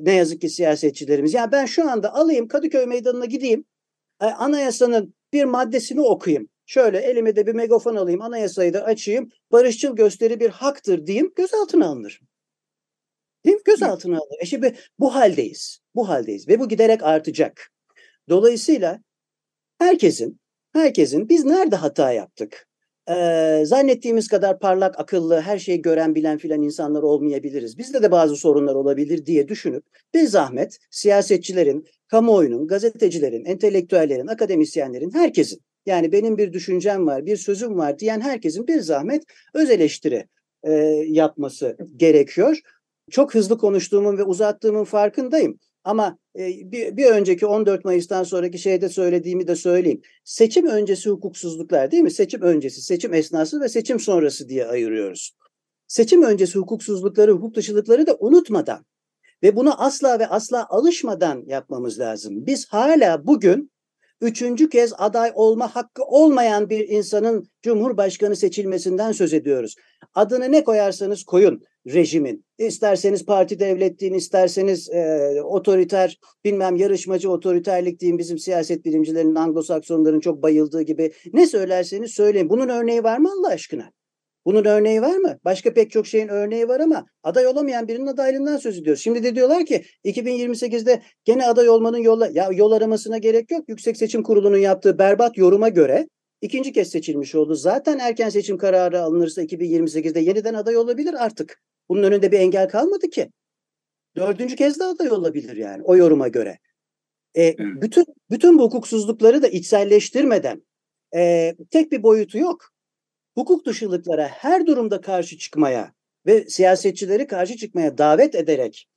Ne 0.00 0.14
yazık 0.14 0.40
ki 0.40 0.48
siyasetçilerimiz. 0.48 1.34
Yani 1.34 1.52
ben 1.52 1.66
şu 1.66 1.90
anda 1.90 2.14
alayım 2.14 2.48
Kadıköy 2.48 2.86
Meydanı'na 2.86 3.24
gideyim, 3.24 3.64
e, 4.22 4.24
anayasanın 4.24 5.14
bir 5.32 5.44
maddesini 5.44 6.00
okuyayım. 6.00 6.48
Şöyle 6.66 6.98
elime 6.98 7.36
de 7.36 7.46
bir 7.46 7.54
megafon 7.54 7.96
alayım, 7.96 8.22
anayasayı 8.22 8.74
da 8.74 8.84
açayım, 8.84 9.28
barışçıl 9.52 9.96
gösteri 9.96 10.40
bir 10.40 10.50
haktır 10.50 11.06
diyeyim, 11.06 11.32
gözaltına 11.36 11.86
alınır. 11.86 12.20
Değil 13.48 13.56
mi? 13.58 13.62
Gözaltına 13.64 14.16
alınır. 14.16 14.38
E 14.40 14.46
şimdi 14.46 14.74
bu 14.98 15.14
haldeyiz. 15.14 15.80
Bu 15.94 16.08
haldeyiz 16.08 16.48
ve 16.48 16.60
bu 16.60 16.68
giderek 16.68 17.02
artacak. 17.02 17.70
Dolayısıyla 18.28 19.00
herkesin 19.78 20.40
herkesin 20.72 21.28
biz 21.28 21.44
nerede 21.44 21.76
hata 21.76 22.12
yaptık? 22.12 22.68
Ee, 23.10 23.62
zannettiğimiz 23.64 24.28
kadar 24.28 24.58
parlak, 24.58 25.00
akıllı, 25.00 25.40
her 25.40 25.58
şeyi 25.58 25.82
gören, 25.82 26.14
bilen 26.14 26.38
filan 26.38 26.62
insanlar 26.62 27.02
olmayabiliriz. 27.02 27.78
Bizde 27.78 28.02
de 28.02 28.10
bazı 28.10 28.36
sorunlar 28.36 28.74
olabilir 28.74 29.26
diye 29.26 29.48
düşünüp 29.48 29.84
bir 30.14 30.22
zahmet 30.22 30.78
siyasetçilerin, 30.90 31.84
kamuoyunun, 32.08 32.66
gazetecilerin, 32.66 33.44
entelektüellerin, 33.44 34.26
akademisyenlerin, 34.26 35.10
herkesin 35.10 35.60
yani 35.86 36.12
benim 36.12 36.38
bir 36.38 36.52
düşüncem 36.52 37.06
var, 37.06 37.26
bir 37.26 37.36
sözüm 37.36 37.78
var 37.78 37.98
diyen 37.98 38.20
herkesin 38.20 38.66
bir 38.66 38.80
zahmet 38.80 39.22
öz 39.54 39.70
eleştiri 39.70 40.28
e, 40.62 40.72
yapması 41.08 41.76
gerekiyor. 41.96 42.60
Çok 43.10 43.34
hızlı 43.34 43.58
konuştuğumun 43.58 44.18
ve 44.18 44.22
uzattığımın 44.22 44.84
farkındayım. 44.84 45.58
Ama 45.84 46.18
e, 46.38 46.48
bir, 46.72 46.96
bir 46.96 47.06
önceki 47.06 47.46
14 47.46 47.84
Mayıs'tan 47.84 48.22
sonraki 48.22 48.58
şeyde 48.58 48.88
söylediğimi 48.88 49.48
de 49.48 49.56
söyleyeyim. 49.56 50.00
Seçim 50.24 50.66
öncesi 50.66 51.10
hukuksuzluklar 51.10 51.90
değil 51.90 52.02
mi? 52.02 52.10
Seçim 52.10 52.42
öncesi, 52.42 52.82
seçim 52.82 53.14
esnası 53.14 53.60
ve 53.60 53.68
seçim 53.68 54.00
sonrası 54.00 54.48
diye 54.48 54.66
ayırıyoruz. 54.66 55.32
Seçim 55.86 56.22
öncesi 56.22 56.58
hukuksuzlukları, 56.58 57.32
hukuk 57.32 57.54
dışılıkları 57.54 58.06
da 58.06 58.16
unutmadan 58.20 58.86
ve 59.42 59.56
buna 59.56 59.74
asla 59.74 60.18
ve 60.18 60.26
asla 60.26 60.66
alışmadan 60.68 61.44
yapmamız 61.46 61.98
lazım. 61.98 62.46
Biz 62.46 62.68
hala 62.68 63.26
bugün 63.26 63.70
üçüncü 64.20 64.68
kez 64.68 64.92
aday 64.98 65.32
olma 65.34 65.76
hakkı 65.76 66.04
olmayan 66.04 66.70
bir 66.70 66.88
insanın 66.88 67.48
cumhurbaşkanı 67.62 68.36
seçilmesinden 68.36 69.12
söz 69.12 69.32
ediyoruz. 69.32 69.74
Adını 70.14 70.52
ne 70.52 70.64
koyarsanız 70.64 71.24
koyun 71.24 71.62
rejimin. 71.94 72.44
İsterseniz 72.58 73.26
parti 73.26 73.60
devlet 73.60 74.00
deyin, 74.00 74.14
isterseniz 74.14 74.90
e, 74.90 75.42
otoriter, 75.42 76.18
bilmem 76.44 76.76
yarışmacı 76.76 77.30
otoriterlik 77.30 78.00
deyin, 78.00 78.18
bizim 78.18 78.38
siyaset 78.38 78.84
bilimcilerinin, 78.84 79.34
Anglo-Saksonların 79.34 80.20
çok 80.20 80.42
bayıldığı 80.42 80.82
gibi. 80.82 81.12
Ne 81.32 81.46
söylerseniz 81.46 82.10
söyleyin. 82.10 82.50
Bunun 82.50 82.68
örneği 82.68 83.04
var 83.04 83.18
mı 83.18 83.30
Allah 83.38 83.48
aşkına? 83.48 83.92
Bunun 84.44 84.64
örneği 84.64 85.02
var 85.02 85.16
mı? 85.16 85.38
Başka 85.44 85.74
pek 85.74 85.90
çok 85.90 86.06
şeyin 86.06 86.28
örneği 86.28 86.68
var 86.68 86.80
ama 86.80 87.06
aday 87.22 87.46
olamayan 87.46 87.88
birinin 87.88 88.06
adaylığından 88.06 88.56
söz 88.56 88.78
ediyoruz. 88.78 89.02
Şimdi 89.02 89.22
de 89.22 89.34
diyorlar 89.34 89.66
ki 89.66 89.84
2028'de 90.04 91.02
gene 91.24 91.46
aday 91.46 91.68
olmanın 91.68 91.98
yolla 91.98 92.28
ya 92.32 92.50
yol 92.52 92.72
aramasına 92.72 93.18
gerek 93.18 93.50
yok. 93.50 93.68
Yüksek 93.68 93.96
Seçim 93.96 94.22
Kurulu'nun 94.22 94.56
yaptığı 94.56 94.98
berbat 94.98 95.38
yoruma 95.38 95.68
göre 95.68 96.08
ikinci 96.40 96.72
kez 96.72 96.90
seçilmiş 96.90 97.34
oldu. 97.34 97.54
Zaten 97.54 97.98
erken 97.98 98.28
seçim 98.28 98.58
kararı 98.58 99.00
alınırsa 99.00 99.42
2028'de 99.42 100.20
yeniden 100.20 100.54
aday 100.54 100.76
olabilir 100.76 101.14
artık. 101.24 101.62
Bunun 101.88 102.02
önünde 102.02 102.32
bir 102.32 102.38
engel 102.38 102.68
kalmadı 102.68 103.10
ki. 103.10 103.30
Dördüncü 104.16 104.56
kez 104.56 104.80
de 104.80 104.84
aday 104.84 105.10
olabilir 105.10 105.56
yani 105.56 105.82
o 105.82 105.96
yoruma 105.96 106.28
göre. 106.28 106.58
E, 107.36 107.58
bütün 107.58 108.04
bütün 108.30 108.58
bu 108.58 108.62
hukuksuzlukları 108.62 109.42
da 109.42 109.48
içselleştirmeden 109.48 110.62
e, 111.16 111.54
tek 111.70 111.92
bir 111.92 112.02
boyutu 112.02 112.38
yok 112.38 112.72
hukuk 113.34 113.66
dışılıklara 113.66 114.28
her 114.28 114.66
durumda 114.66 115.00
karşı 115.00 115.38
çıkmaya 115.38 115.92
ve 116.26 116.48
siyasetçileri 116.48 117.26
karşı 117.26 117.56
çıkmaya 117.56 117.98
davet 117.98 118.34
ederek 118.34 118.88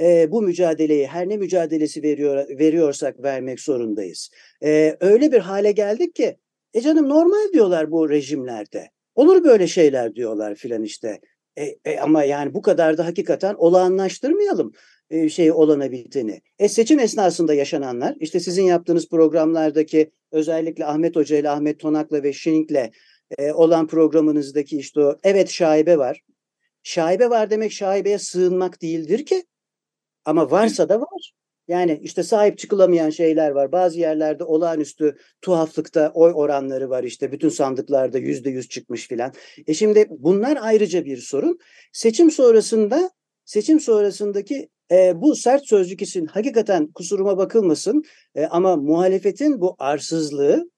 e, 0.00 0.30
bu 0.30 0.42
mücadeleyi 0.42 1.06
her 1.06 1.28
ne 1.28 1.36
mücadelesi 1.36 2.02
veriyor 2.02 2.48
veriyorsak 2.58 3.22
vermek 3.22 3.60
zorundayız. 3.60 4.30
E, 4.62 4.96
öyle 5.00 5.32
bir 5.32 5.38
hale 5.38 5.72
geldik 5.72 6.14
ki 6.14 6.36
e 6.74 6.80
canım 6.80 7.08
normal 7.08 7.52
diyorlar 7.52 7.90
bu 7.90 8.10
rejimlerde. 8.10 8.90
Olur 9.14 9.44
böyle 9.44 9.66
şeyler 9.66 10.14
diyorlar 10.14 10.54
filan 10.54 10.82
işte. 10.82 11.20
E, 11.56 11.76
e, 11.84 12.00
ama 12.00 12.24
yani 12.24 12.54
bu 12.54 12.62
kadar 12.62 12.98
da 12.98 13.06
hakikaten 13.06 13.54
olağanlaştırmayalım 13.54 14.72
e, 15.10 15.28
şey 15.28 15.52
olana 15.52 15.92
biteni. 15.92 16.40
E, 16.58 16.68
seçim 16.68 16.98
esnasında 16.98 17.54
yaşananlar 17.54 18.16
işte 18.20 18.40
sizin 18.40 18.64
yaptığınız 18.64 19.08
programlardaki 19.08 20.10
özellikle 20.32 20.86
Ahmet 20.86 21.16
Hoca 21.16 21.36
ile 21.36 21.50
Ahmet 21.50 21.80
Tonak'la 21.80 22.22
ve 22.22 22.32
Şink'le 22.32 22.90
e, 23.38 23.52
olan 23.52 23.86
programınızdaki 23.86 24.78
işte 24.78 25.00
o 25.00 25.16
evet 25.24 25.50
şaibe 25.50 25.98
var. 25.98 26.20
Şaibe 26.82 27.30
var 27.30 27.50
demek 27.50 27.72
şaibeye 27.72 28.18
sığınmak 28.18 28.82
değildir 28.82 29.26
ki. 29.26 29.44
Ama 30.24 30.50
varsa 30.50 30.88
da 30.88 31.00
var. 31.00 31.25
Yani 31.68 32.00
işte 32.02 32.22
sahip 32.22 32.58
çıkılamayan 32.58 33.10
şeyler 33.10 33.50
var. 33.50 33.72
Bazı 33.72 33.98
yerlerde 33.98 34.44
olağanüstü 34.44 35.16
tuhaflıkta 35.42 36.10
oy 36.14 36.32
oranları 36.34 36.90
var 36.90 37.04
işte. 37.04 37.32
Bütün 37.32 37.48
sandıklarda 37.48 38.18
yüzde 38.18 38.50
yüz 38.50 38.68
çıkmış 38.68 39.08
filan. 39.08 39.32
E 39.66 39.74
şimdi 39.74 40.06
bunlar 40.10 40.58
ayrıca 40.60 41.04
bir 41.04 41.16
sorun. 41.16 41.58
Seçim 41.92 42.30
sonrasında 42.30 43.10
seçim 43.44 43.80
sonrasındaki 43.80 44.68
e, 44.90 45.20
bu 45.20 45.36
sert 45.36 45.66
sözcük 45.68 46.02
için 46.02 46.26
hakikaten 46.26 46.86
kusuruma 46.86 47.38
bakılmasın 47.38 48.04
e, 48.34 48.46
ama 48.46 48.76
muhalefetin 48.76 49.60
bu 49.60 49.76
arsızlığı 49.78 50.70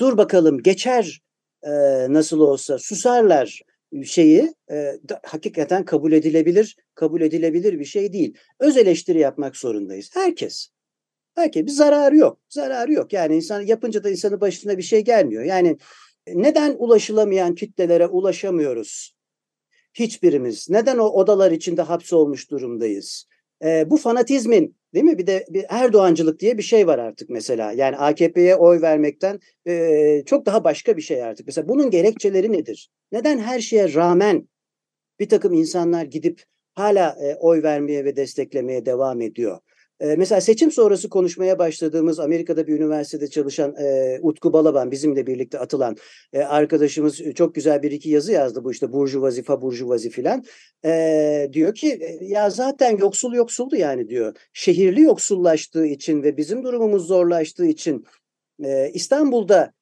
dur 0.00 0.16
bakalım 0.16 0.62
geçer 0.62 1.20
e, 1.62 1.70
nasıl 2.12 2.40
olsa 2.40 2.78
susarlar 2.78 3.60
şeyi 4.04 4.54
e, 4.70 4.92
hakikaten 5.22 5.84
kabul 5.84 6.12
edilebilir, 6.12 6.76
kabul 6.94 7.20
edilebilir 7.20 7.78
bir 7.78 7.84
şey 7.84 8.12
değil. 8.12 8.34
Öz 8.60 8.76
eleştiri 8.76 9.18
yapmak 9.18 9.56
zorundayız. 9.56 10.10
Herkes. 10.14 10.68
Herkes 11.34 11.66
bir 11.66 11.70
zararı 11.70 12.16
yok. 12.16 12.40
Zararı 12.48 12.92
yok. 12.92 13.12
Yani 13.12 13.36
insan 13.36 13.60
yapınca 13.60 14.04
da 14.04 14.10
insanın 14.10 14.40
başına 14.40 14.78
bir 14.78 14.82
şey 14.82 15.04
gelmiyor. 15.04 15.44
Yani 15.44 15.76
neden 16.26 16.76
ulaşılamayan 16.78 17.54
kitlelere 17.54 18.06
ulaşamıyoruz? 18.06 19.16
Hiçbirimiz. 19.94 20.70
Neden 20.70 20.98
o 20.98 21.04
odalar 21.04 21.52
içinde 21.52 21.82
hapsolmuş 21.82 22.50
durumdayız? 22.50 23.26
E, 23.64 23.90
bu 23.90 23.96
fanatizmin 23.96 24.76
değil 24.94 25.04
mi? 25.04 25.18
Bir 25.18 25.26
de 25.26 25.46
bir 25.48 25.64
Erdoğancılık 25.68 26.40
diye 26.40 26.58
bir 26.58 26.62
şey 26.62 26.86
var 26.86 26.98
artık 26.98 27.30
mesela. 27.30 27.72
Yani 27.72 27.96
AKP'ye 27.96 28.56
oy 28.56 28.82
vermekten 28.82 29.40
e, 29.66 30.22
çok 30.26 30.46
daha 30.46 30.64
başka 30.64 30.96
bir 30.96 31.02
şey 31.02 31.22
artık. 31.22 31.46
Mesela 31.46 31.68
bunun 31.68 31.90
gerekçeleri 31.90 32.52
nedir? 32.52 32.90
Neden 33.12 33.38
her 33.38 33.60
şeye 33.60 33.94
rağmen 33.94 34.48
bir 35.20 35.28
takım 35.28 35.52
insanlar 35.52 36.04
gidip 36.04 36.42
hala 36.74 37.16
e, 37.22 37.36
oy 37.36 37.62
vermeye 37.62 38.04
ve 38.04 38.16
desteklemeye 38.16 38.86
devam 38.86 39.20
ediyor? 39.20 39.58
E, 40.00 40.16
mesela 40.16 40.40
seçim 40.40 40.72
sonrası 40.72 41.08
konuşmaya 41.08 41.58
başladığımız 41.58 42.20
Amerika'da 42.20 42.66
bir 42.66 42.78
üniversitede 42.78 43.28
çalışan 43.28 43.74
e, 43.76 44.18
Utku 44.22 44.52
Balaban 44.52 44.90
bizimle 44.90 45.26
birlikte 45.26 45.58
atılan 45.58 45.96
e, 46.32 46.38
arkadaşımız 46.38 47.20
çok 47.34 47.54
güzel 47.54 47.82
bir 47.82 47.90
iki 47.90 48.10
yazı 48.10 48.32
yazdı 48.32 48.64
bu 48.64 48.72
işte 48.72 48.92
burjuvazi, 48.92 49.42
faburjuvazi 49.42 50.10
filan. 50.10 50.44
E, 50.84 51.48
diyor 51.52 51.74
ki 51.74 52.18
ya 52.20 52.50
zaten 52.50 52.96
yoksul 52.96 53.34
yoksuldu 53.34 53.76
yani 53.76 54.08
diyor. 54.08 54.36
Şehirli 54.52 55.00
yoksullaştığı 55.00 55.86
için 55.86 56.22
ve 56.22 56.36
bizim 56.36 56.64
durumumuz 56.64 57.06
zorlaştığı 57.06 57.66
için 57.66 58.04
e, 58.64 58.90
İstanbul'da 58.94 59.72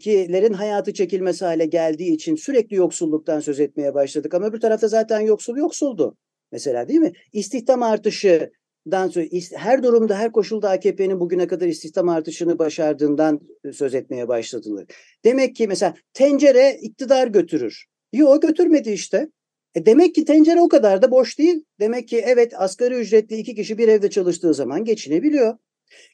kilerin 0.00 0.52
hayatı 0.52 0.92
çekilmesi 0.92 1.44
hale 1.44 1.66
geldiği 1.66 2.14
için 2.14 2.36
sürekli 2.36 2.76
yoksulluktan 2.76 3.40
söz 3.40 3.60
etmeye 3.60 3.94
başladık. 3.94 4.34
Ama 4.34 4.52
bir 4.52 4.60
tarafta 4.60 4.88
zaten 4.88 5.20
yoksul 5.20 5.56
yoksuldu. 5.56 6.16
Mesela 6.52 6.88
değil 6.88 7.00
mi? 7.00 7.12
İstihdam 7.32 7.82
artışı 7.82 8.50
dan 8.90 9.08
sonra 9.08 9.26
her 9.54 9.82
durumda 9.82 10.18
her 10.18 10.32
koşulda 10.32 10.70
AKP'nin 10.70 11.20
bugüne 11.20 11.46
kadar 11.46 11.66
istihdam 11.66 12.08
artışını 12.08 12.58
başardığından 12.58 13.40
söz 13.72 13.94
etmeye 13.94 14.28
başladılar. 14.28 14.84
Demek 15.24 15.56
ki 15.56 15.68
mesela 15.68 15.94
tencere 16.12 16.78
iktidar 16.82 17.28
götürür. 17.28 17.84
Yok 18.12 18.42
götürmedi 18.42 18.90
işte. 18.90 19.28
E 19.74 19.86
demek 19.86 20.14
ki 20.14 20.24
tencere 20.24 20.60
o 20.60 20.68
kadar 20.68 21.02
da 21.02 21.10
boş 21.10 21.38
değil. 21.38 21.64
Demek 21.80 22.08
ki 22.08 22.22
evet 22.26 22.52
asgari 22.56 22.94
ücretli 22.94 23.36
iki 23.36 23.54
kişi 23.54 23.78
bir 23.78 23.88
evde 23.88 24.10
çalıştığı 24.10 24.54
zaman 24.54 24.84
geçinebiliyor. 24.84 25.58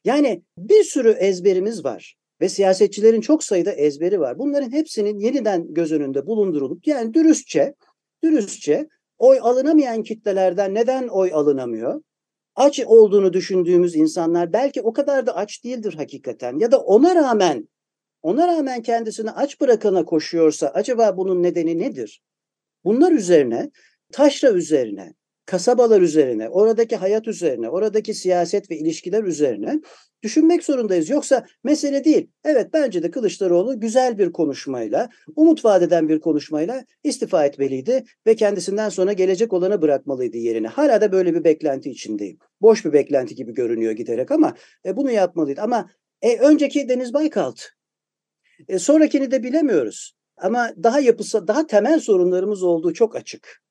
Yani 0.04 0.42
bir 0.58 0.84
sürü 0.84 1.10
ezberimiz 1.10 1.84
var 1.84 2.16
ve 2.40 2.48
siyasetçilerin 2.48 3.20
çok 3.20 3.44
sayıda 3.44 3.72
ezberi 3.72 4.20
var. 4.20 4.38
Bunların 4.38 4.72
hepsinin 4.72 5.18
yeniden 5.18 5.74
göz 5.74 5.92
önünde 5.92 6.26
bulundurulup 6.26 6.86
yani 6.86 7.14
dürüstçe, 7.14 7.74
dürüstçe 8.22 8.88
oy 9.18 9.38
alınamayan 9.40 10.02
kitlelerden 10.02 10.74
neden 10.74 11.08
oy 11.08 11.30
alınamıyor? 11.32 12.02
Aç 12.56 12.80
olduğunu 12.80 13.32
düşündüğümüz 13.32 13.96
insanlar 13.96 14.52
belki 14.52 14.82
o 14.82 14.92
kadar 14.92 15.26
da 15.26 15.36
aç 15.36 15.64
değildir 15.64 15.94
hakikaten 15.94 16.58
ya 16.58 16.72
da 16.72 16.78
ona 16.78 17.14
rağmen 17.14 17.68
ona 18.22 18.48
rağmen 18.48 18.82
kendisini 18.82 19.30
aç 19.30 19.60
bırakana 19.60 20.04
koşuyorsa 20.04 20.68
acaba 20.68 21.16
bunun 21.16 21.42
nedeni 21.42 21.78
nedir? 21.78 22.22
Bunlar 22.84 23.12
üzerine, 23.12 23.70
taşra 24.12 24.50
üzerine, 24.50 25.14
kasabalar 25.46 26.00
üzerine, 26.00 26.48
oradaki 26.48 26.96
hayat 26.96 27.28
üzerine, 27.28 27.70
oradaki 27.70 28.14
siyaset 28.14 28.70
ve 28.70 28.78
ilişkiler 28.78 29.24
üzerine 29.24 29.80
düşünmek 30.24 30.64
zorundayız. 30.64 31.10
Yoksa 31.10 31.46
mesele 31.64 32.04
değil. 32.04 32.30
Evet 32.44 32.70
bence 32.72 33.02
de 33.02 33.10
Kılıçdaroğlu 33.10 33.80
güzel 33.80 34.18
bir 34.18 34.32
konuşmayla, 34.32 35.08
umut 35.36 35.64
vadeden 35.64 36.08
bir 36.08 36.20
konuşmayla 36.20 36.84
istifa 37.04 37.44
etmeliydi 37.44 38.04
ve 38.26 38.36
kendisinden 38.36 38.88
sonra 38.88 39.12
gelecek 39.12 39.52
olana 39.52 39.82
bırakmalıydı 39.82 40.36
yerine. 40.36 40.68
Hala 40.68 41.00
da 41.00 41.12
böyle 41.12 41.34
bir 41.34 41.44
beklenti 41.44 41.90
içindeyim. 41.90 42.38
Boş 42.60 42.84
bir 42.84 42.92
beklenti 42.92 43.34
gibi 43.34 43.54
görünüyor 43.54 43.92
giderek 43.92 44.30
ama 44.30 44.54
e, 44.86 44.96
bunu 44.96 45.10
yapmalıydı. 45.10 45.60
Ama 45.60 45.90
e, 46.22 46.38
önceki 46.38 46.88
Deniz 46.88 47.14
Baykalt. 47.14 47.60
E, 48.68 48.78
sonrakini 48.78 49.30
de 49.30 49.42
bilemiyoruz. 49.42 50.16
Ama 50.36 50.70
daha 50.82 51.00
yapısı, 51.00 51.48
daha 51.48 51.66
temel 51.66 52.00
sorunlarımız 52.00 52.62
olduğu 52.62 52.92
çok 52.92 53.16
açık. 53.16 53.62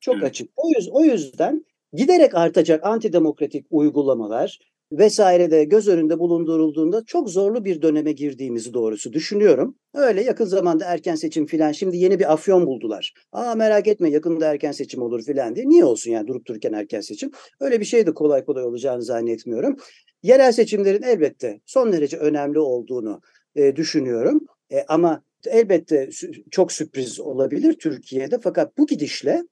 Çok 0.00 0.22
açık. 0.22 0.50
O, 0.56 0.68
yüzden, 0.68 0.92
o 0.92 1.04
yüzden 1.04 1.64
giderek 1.92 2.34
artacak 2.34 2.86
antidemokratik 2.86 3.66
uygulamalar, 3.70 4.58
vesaire 4.92 5.50
de 5.50 5.64
göz 5.64 5.88
önünde 5.88 6.18
bulundurulduğunda 6.18 7.04
çok 7.06 7.30
zorlu 7.30 7.64
bir 7.64 7.82
döneme 7.82 8.12
girdiğimizi 8.12 8.74
doğrusu 8.74 9.12
düşünüyorum. 9.12 9.76
Öyle 9.94 10.22
yakın 10.22 10.44
zamanda 10.44 10.84
erken 10.84 11.14
seçim 11.14 11.46
filan 11.46 11.72
şimdi 11.72 11.96
yeni 11.96 12.18
bir 12.18 12.32
afyon 12.32 12.66
buldular. 12.66 13.14
Aa 13.32 13.54
merak 13.54 13.88
etme 13.88 14.10
yakında 14.10 14.46
erken 14.46 14.72
seçim 14.72 15.02
olur 15.02 15.22
filan 15.22 15.56
diye. 15.56 15.68
Niye 15.68 15.84
olsun 15.84 16.10
yani 16.10 16.26
durup 16.26 16.46
dururken 16.46 16.72
erken 16.72 17.00
seçim? 17.00 17.30
Öyle 17.60 17.80
bir 17.80 17.84
şey 17.84 18.06
de 18.06 18.14
kolay 18.14 18.44
kolay 18.44 18.64
olacağını 18.64 19.02
zannetmiyorum. 19.02 19.76
Yerel 20.22 20.52
seçimlerin 20.52 21.02
elbette 21.02 21.60
son 21.66 21.92
derece 21.92 22.16
önemli 22.16 22.58
olduğunu 22.58 23.20
e, 23.54 23.76
düşünüyorum. 23.76 24.40
E, 24.72 24.84
ama 24.88 25.22
elbette 25.46 26.10
çok 26.50 26.72
sürpriz 26.72 27.20
olabilir 27.20 27.72
Türkiye'de 27.72 28.38
fakat 28.42 28.78
bu 28.78 28.86
gidişle 28.86 29.42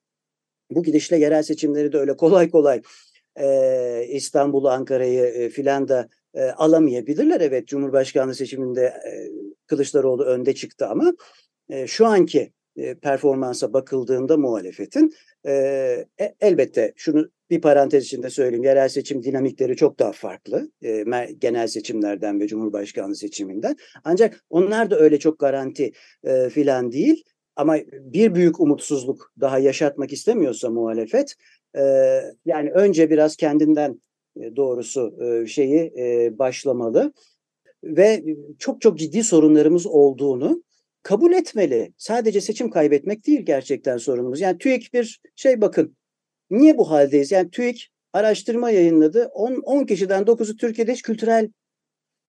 bu 0.71 0.83
gidişle 0.83 1.17
yerel 1.17 1.43
seçimleri 1.43 1.93
de 1.93 1.99
öyle 1.99 2.17
kolay 2.17 2.51
kolay 2.51 2.83
e, 3.41 4.07
İstanbul'u, 4.09 4.69
Ankara'yı 4.69 5.25
e, 5.25 5.49
filan 5.49 5.89
da 5.89 6.09
e, 6.35 6.43
alamayabilirler. 6.43 7.41
Evet 7.41 7.69
Cumhurbaşkanlığı 7.69 8.35
seçiminde 8.35 8.83
e, 8.83 9.13
Kılıçdaroğlu 9.67 10.25
önde 10.25 10.55
çıktı 10.55 10.87
ama 10.87 11.13
e, 11.69 11.87
şu 11.87 12.07
anki 12.07 12.53
e, 12.77 12.95
performansa 12.95 13.73
bakıldığında 13.73 14.37
muhalefetin 14.37 15.15
elbette 16.41 16.93
şunu 16.97 17.31
bir 17.51 17.61
parantez 17.61 18.05
içinde 18.05 18.31
söyleyeyim. 18.31 18.65
Yerel 18.65 18.89
seçim 18.89 19.23
dinamikleri 19.23 19.77
çok 19.77 19.99
daha 19.99 20.13
farklı. 20.13 20.71
Genel 21.39 21.67
seçimlerden 21.67 22.41
ve 22.41 22.47
Cumhurbaşkanlığı 22.47 23.17
seçiminden. 23.17 23.77
Ancak 24.05 24.45
onlar 24.51 24.91
da 24.91 24.99
öyle 24.99 25.19
çok 25.19 25.39
garanti 25.39 25.93
filan 26.51 26.93
değil. 26.93 27.25
Ama 27.57 27.77
bir 27.93 28.35
büyük 28.35 28.61
umutsuzluk 28.61 29.33
daha 29.41 29.59
yaşatmak 29.59 30.13
istemiyorsa 30.13 30.71
muhalefet 30.71 31.35
yani 32.45 32.71
önce 32.71 33.11
biraz 33.11 33.37
kendinden 33.37 34.01
e, 34.41 34.57
doğrusu 34.57 35.15
e, 35.25 35.47
şeyi 35.47 35.93
e, 35.99 36.39
başlamalı 36.39 37.13
ve 37.85 38.25
çok 38.59 38.81
çok 38.81 38.99
ciddi 38.99 39.23
sorunlarımız 39.23 39.87
olduğunu 39.87 40.63
kabul 41.03 41.33
etmeli. 41.33 41.93
Sadece 41.97 42.41
seçim 42.41 42.71
kaybetmek 42.71 43.27
değil 43.27 43.41
gerçekten 43.41 43.97
sorunumuz. 43.97 44.41
Yani 44.41 44.59
TÜİK 44.59 44.95
bir 44.95 45.21
şey 45.37 45.61
bakın. 45.61 45.97
Niye 46.51 46.79
bu 46.79 46.91
haldeyiz? 46.91 47.33
Yani 47.33 47.51
TÜİK 47.51 47.89
araştırma 48.13 48.71
yayınladı. 48.71 49.31
10, 49.35 49.55
10 49.55 49.85
kişiden 49.85 50.23
9'u 50.23 50.57
Türkiye'de 50.57 50.93
hiç 50.93 51.03
kültürel 51.03 51.51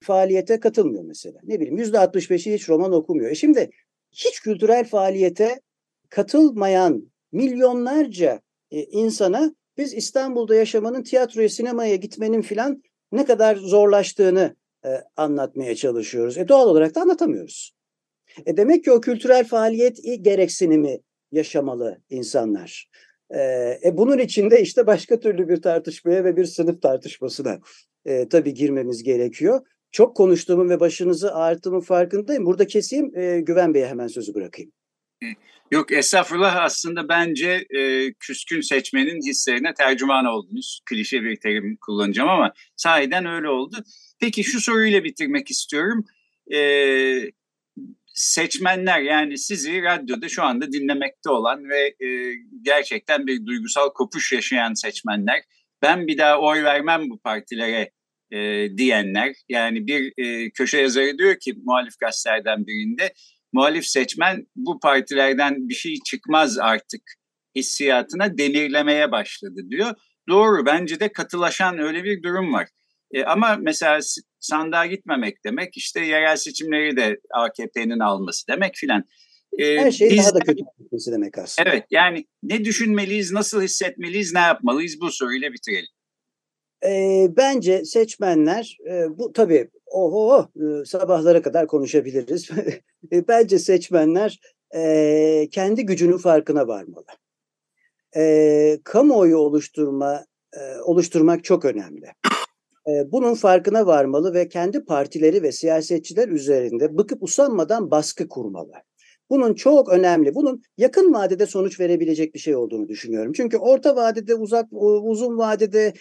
faaliyete 0.04 0.60
katılmıyor 0.60 1.04
mesela. 1.04 1.40
Ne 1.44 1.60
bileyim 1.60 1.78
%65'i 1.78 2.54
hiç 2.54 2.70
roman 2.70 2.92
okumuyor. 2.92 3.32
E 3.32 3.36
şimdi 3.36 3.70
hiç 4.12 4.40
kültürel 4.40 4.86
faaliyete 4.86 5.62
katılmayan 6.10 7.12
milyonlarca 7.32 8.42
e, 8.72 8.84
insana 8.84 9.56
biz 9.78 9.94
İstanbul'da 9.94 10.56
yaşamanın 10.56 11.04
tiyatroya, 11.04 11.50
sinemaya 11.50 11.96
gitmenin 11.96 12.42
filan 12.42 12.84
ne 13.12 13.26
kadar 13.26 13.56
zorlaştığını 13.56 14.56
e, 14.86 14.90
anlatmaya 15.18 15.76
çalışıyoruz. 15.76 16.38
E 16.38 16.48
doğal 16.48 16.68
olarak 16.68 16.96
da 16.96 17.02
anlatamıyoruz. 17.02 17.72
E 18.46 18.58
demek 18.58 18.84
ki 18.84 18.92
o 18.92 19.02
kültürel 19.02 19.46
faaliyet 19.46 19.98
gereksinimi 20.22 21.00
yaşamalı 21.32 22.02
insanlar. 22.10 22.90
E, 23.30 23.40
e 23.84 23.98
bunun 23.98 24.18
içinde 24.18 24.62
işte 24.62 24.88
başka 24.88 25.20
türlü 25.20 25.50
bir 25.50 25.62
tartışmaya 25.62 26.24
ve 26.24 26.38
bir 26.38 26.46
sınıf 26.46 26.82
tartışmasına 26.82 27.60
e, 28.06 28.30
tabii 28.30 28.54
girmemiz 28.54 29.04
gerekiyor. 29.04 29.62
Çok 29.92 30.16
konuştuğumun 30.16 30.70
ve 30.70 30.80
başınızı 30.80 31.36
ağrıttığımın 31.36 31.80
farkındayım. 31.80 32.46
Burada 32.46 32.68
keseyim, 32.68 33.18
e, 33.18 33.40
Güven 33.40 33.74
Bey'e 33.74 33.88
hemen 33.88 34.08
sözü 34.08 34.34
bırakayım. 34.34 34.72
Yok 35.72 35.92
estağfurullah 35.92 36.56
aslında 36.56 37.10
bence 37.10 37.66
e, 37.78 38.14
küskün 38.14 38.62
seçmenin 38.62 39.22
hislerine 39.28 39.74
tercüman 39.74 40.26
oldunuz. 40.26 40.82
Klişe 40.86 41.24
bir 41.24 41.36
terim 41.36 41.78
kullanacağım 41.82 42.30
ama 42.30 42.54
sahiden 42.76 43.26
öyle 43.26 43.50
oldu. 43.50 43.76
Peki 44.20 44.44
şu 44.44 44.62
soruyla 44.62 45.04
bitirmek 45.04 45.52
istiyorum. 45.52 46.06
E, 46.54 46.60
seçmenler 48.14 49.02
yani 49.02 49.38
sizi 49.38 49.84
radyoda 49.84 50.30
şu 50.30 50.44
anda 50.44 50.72
dinlemekte 50.72 51.30
olan 51.30 51.70
ve 51.70 52.06
e, 52.06 52.36
gerçekten 52.62 53.28
bir 53.28 53.46
duygusal 53.46 53.90
kopuş 53.90 54.32
yaşayan 54.32 54.74
seçmenler 54.74 55.42
ben 55.82 56.08
bir 56.08 56.18
daha 56.18 56.40
oy 56.40 56.64
vermem 56.64 57.10
bu 57.10 57.20
partilere 57.20 57.92
e, 58.32 58.68
diyenler 58.78 59.36
yani 59.50 59.88
bir 59.88 60.14
e, 60.18 60.50
köşe 60.50 60.78
yazarı 60.78 61.18
diyor 61.18 61.40
ki 61.40 61.54
muhalif 61.64 62.00
gazetelerden 62.00 62.68
birinde 62.68 63.14
muhalif 63.54 63.86
seçmen 63.86 64.48
bu 64.56 64.80
partilerden 64.80 65.70
bir 65.70 65.74
şey 65.74 65.96
çıkmaz 66.06 66.58
artık 66.58 67.02
hissiyatına 67.56 68.38
demirlemeye 68.38 69.12
başladı 69.12 69.62
diyor. 69.70 69.94
Doğru 70.30 70.66
bence 70.66 71.00
de 71.00 71.12
katılaşan 71.12 71.80
öyle 71.80 72.04
bir 72.04 72.24
durum 72.24 72.54
var. 72.54 72.68
E, 73.12 73.24
ama 73.24 73.58
mesela 73.62 74.00
sandığa 74.40 74.86
gitmemek 74.86 75.46
demek 75.46 75.78
işte 75.78 76.06
yerel 76.06 76.36
seçimleri 76.36 76.98
de 76.98 77.20
AKP'nin 77.34 78.00
alması 78.00 78.48
demek 78.48 78.76
filan. 78.76 79.04
E, 79.60 79.78
Her 79.78 79.92
biz, 79.92 80.18
daha 80.18 80.36
da 80.36 80.40
kötü 80.40 80.64
gitmesi 80.82 81.12
demek 81.12 81.38
aslında. 81.38 81.70
Evet 81.70 81.86
yani 81.92 82.26
ne 82.44 82.66
düşünmeliyiz, 82.66 83.32
nasıl 83.32 83.62
hissetmeliyiz, 83.62 84.34
ne 84.34 84.40
yapmalıyız 84.40 85.02
bu 85.02 85.12
soruyla 85.12 85.54
bitirelim. 85.54 85.90
E, 86.86 87.28
bence 87.38 87.86
seçmenler 87.86 88.78
e, 88.90 89.18
bu 89.18 89.34
tabii 89.34 89.70
oho 89.86 90.50
e, 90.56 90.86
sabahlara 90.86 91.42
kadar 91.42 91.68
konuşabiliriz. 91.68 92.50
bence 93.12 93.60
seçmenler 93.60 94.40
e, 94.76 95.48
kendi 95.52 95.86
gücünün 95.86 96.18
farkına 96.18 96.68
varmalı. 96.68 97.06
E, 98.16 98.80
kamuoyu 98.84 99.38
oluşturma 99.38 100.26
e, 100.54 100.82
oluşturmak 100.82 101.44
çok 101.44 101.66
önemli. 101.66 102.06
E, 102.88 103.12
bunun 103.12 103.34
farkına 103.34 103.88
varmalı 103.88 104.34
ve 104.34 104.50
kendi 104.50 104.86
partileri 104.86 105.44
ve 105.44 105.52
siyasetçiler 105.52 106.28
üzerinde 106.30 106.98
bıkıp 106.98 107.24
usanmadan 107.24 107.92
baskı 107.92 108.28
kurmalı. 108.28 108.74
Bunun 109.30 109.54
çok 109.54 109.90
önemli, 109.90 110.36
bunun 110.36 110.62
yakın 110.78 111.14
vadede 111.14 111.46
sonuç 111.46 111.80
verebilecek 111.80 112.34
bir 112.34 112.40
şey 112.40 112.56
olduğunu 112.56 112.88
düşünüyorum. 112.88 113.32
Çünkü 113.36 113.58
orta 113.58 113.96
vadede, 113.96 114.36
uzak 114.36 114.66
uzun 114.72 115.38
vadede 115.38 115.94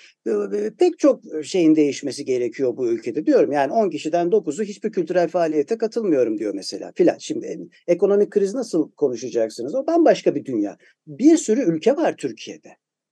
pek 0.78 0.98
çok 0.98 1.22
şeyin 1.44 1.76
değişmesi 1.76 2.24
gerekiyor 2.24 2.76
bu 2.76 2.88
ülkede 2.88 3.26
diyorum. 3.26 3.52
Yani 3.52 3.72
10 3.72 3.90
kişiden 3.90 4.28
9'u 4.28 4.64
hiçbir 4.64 4.92
kültürel 4.92 5.28
faaliyete 5.28 5.78
katılmıyorum 5.78 6.38
diyor 6.38 6.54
mesela 6.54 6.92
filan. 6.94 7.18
Şimdi 7.18 7.68
ekonomik 7.86 8.30
kriz 8.30 8.54
nasıl 8.54 8.90
konuşacaksınız? 8.90 9.74
O 9.74 9.86
bambaşka 9.86 10.34
bir 10.34 10.44
dünya. 10.44 10.76
Bir 11.06 11.36
sürü 11.36 11.60
ülke 11.60 11.96
var 11.96 12.16
Türkiye'de 12.16 12.68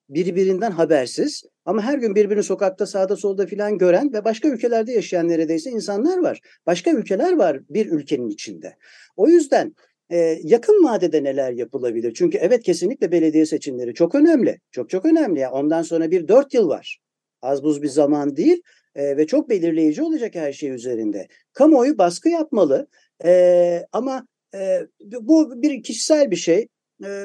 birbirinden 0.08 0.70
habersiz 0.70 1.42
ama 1.64 1.82
her 1.82 1.98
gün 1.98 2.14
birbirini 2.14 2.42
sokakta 2.42 2.86
sağda 2.86 3.16
solda 3.16 3.46
filan 3.46 3.78
gören 3.78 4.12
ve 4.12 4.24
başka 4.24 4.48
ülkelerde 4.48 4.92
yaşayan 4.92 5.28
neredeyse 5.28 5.70
insanlar 5.70 6.18
var. 6.18 6.40
Başka 6.66 6.90
ülkeler 6.90 7.36
var 7.36 7.60
bir 7.70 7.86
ülkenin 7.86 8.28
içinde. 8.28 8.76
O 9.16 9.28
yüzden 9.28 9.74
e, 10.10 10.38
yakın 10.42 10.84
vadede 10.84 11.24
neler 11.24 11.52
yapılabilir? 11.52 12.14
Çünkü 12.14 12.38
evet 12.38 12.62
kesinlikle 12.62 13.12
belediye 13.12 13.46
seçimleri 13.46 13.94
çok 13.94 14.14
önemli. 14.14 14.60
Çok 14.70 14.90
çok 14.90 15.06
önemli. 15.06 15.40
Yani 15.40 15.52
ondan 15.52 15.82
sonra 15.82 16.10
bir 16.10 16.28
dört 16.28 16.54
yıl 16.54 16.68
var. 16.68 16.98
Az 17.42 17.62
buz 17.62 17.82
bir 17.82 17.88
zaman 17.88 18.36
değil 18.36 18.62
e, 18.94 19.16
ve 19.16 19.26
çok 19.26 19.48
belirleyici 19.48 20.02
olacak 20.02 20.34
her 20.34 20.52
şey 20.52 20.70
üzerinde. 20.70 21.26
Kamuoyu 21.52 21.98
baskı 21.98 22.28
yapmalı 22.28 22.86
e, 23.24 23.82
ama 23.92 24.26
e, 24.54 24.80
bu 25.20 25.62
bir 25.62 25.82
kişisel 25.82 26.30
bir 26.30 26.36
şey. 26.36 26.68
E, 27.04 27.24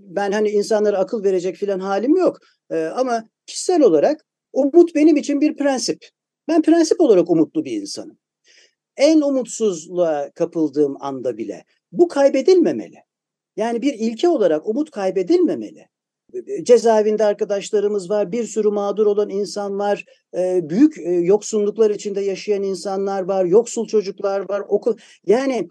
ben 0.00 0.32
hani 0.32 0.48
insanlara 0.50 0.98
akıl 0.98 1.24
verecek 1.24 1.56
filan 1.56 1.80
halim 1.80 2.16
yok. 2.16 2.38
E, 2.70 2.76
ama 2.76 3.28
kişisel 3.46 3.82
olarak 3.82 4.24
umut 4.52 4.94
benim 4.94 5.16
için 5.16 5.40
bir 5.40 5.56
prensip. 5.56 5.98
Ben 6.48 6.62
prensip 6.62 7.00
olarak 7.00 7.30
umutlu 7.30 7.64
bir 7.64 7.72
insanım 7.72 8.18
en 8.96 9.20
umutsuzluğa 9.20 10.30
kapıldığım 10.34 10.96
anda 11.00 11.36
bile 11.36 11.64
bu 11.92 12.08
kaybedilmemeli. 12.08 12.96
Yani 13.56 13.82
bir 13.82 13.94
ilke 13.94 14.28
olarak 14.28 14.68
umut 14.68 14.90
kaybedilmemeli. 14.90 15.88
Cezaevinde 16.62 17.24
arkadaşlarımız 17.24 18.10
var, 18.10 18.32
bir 18.32 18.44
sürü 18.44 18.68
mağdur 18.68 19.06
olan 19.06 19.30
insan 19.30 19.78
var, 19.78 20.04
büyük 20.62 20.94
yoksunluklar 21.26 21.90
içinde 21.90 22.20
yaşayan 22.20 22.62
insanlar 22.62 23.22
var, 23.22 23.44
yoksul 23.44 23.86
çocuklar 23.86 24.48
var, 24.48 24.62
okul. 24.68 24.96
Yani 25.26 25.68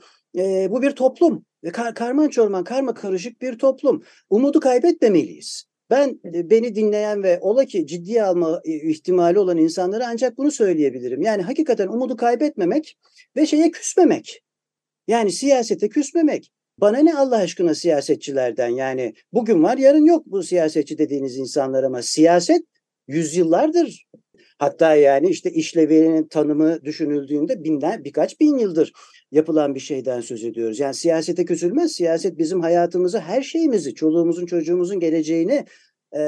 bu 0.69 0.81
bir 0.81 0.91
toplum, 0.91 1.45
kar, 1.73 1.95
karman 1.95 2.29
çorman, 2.29 2.63
karma 2.63 2.93
karışık 2.93 3.41
bir 3.41 3.57
toplum. 3.57 4.03
Umudu 4.29 4.59
kaybetmemeliyiz. 4.59 5.65
Ben 5.89 6.19
e, 6.33 6.49
beni 6.49 6.75
dinleyen 6.75 7.23
ve 7.23 7.39
ola 7.41 7.65
ki 7.65 7.87
ciddiye 7.87 8.23
alma 8.23 8.61
e, 8.65 8.89
ihtimali 8.89 9.39
olan 9.39 9.57
insanlara 9.57 10.07
ancak 10.07 10.37
bunu 10.37 10.51
söyleyebilirim. 10.51 11.21
Yani 11.21 11.41
hakikaten 11.41 11.87
umudu 11.87 12.17
kaybetmemek 12.17 12.97
ve 13.35 13.45
şeye 13.45 13.71
küsmemek. 13.71 14.43
Yani 15.07 15.31
siyasete 15.31 15.89
küsmemek. 15.89 16.51
Bana 16.77 16.97
ne 16.97 17.15
Allah 17.15 17.37
aşkına 17.37 17.75
siyasetçilerden 17.75 18.67
yani 18.67 19.13
bugün 19.33 19.63
var 19.63 19.77
yarın 19.77 20.05
yok 20.05 20.25
bu 20.25 20.43
siyasetçi 20.43 20.97
dediğiniz 20.97 21.37
insanlar 21.37 21.83
ama 21.83 22.01
siyaset 22.01 22.61
yüzyıllardır 23.07 24.05
hatta 24.57 24.95
yani 24.95 25.29
işte 25.29 25.51
işlevinin 25.51 26.27
tanımı 26.27 26.83
düşünüldüğünde 26.83 27.63
binden 27.63 28.03
birkaç 28.03 28.39
bin 28.39 28.57
yıldır 28.57 28.91
yapılan 29.33 29.75
bir 29.75 29.79
şeyden 29.79 30.21
söz 30.21 30.43
ediyoruz. 30.43 30.79
Yani 30.79 30.93
siyasete 30.93 31.45
küsülmez. 31.45 31.91
Siyaset 31.91 32.37
bizim 32.37 32.61
hayatımızı, 32.61 33.19
her 33.19 33.41
şeyimizi, 33.41 33.95
çoluğumuzun, 33.95 34.45
çocuğumuzun 34.45 34.99
geleceğini 34.99 35.65
e, 36.15 36.21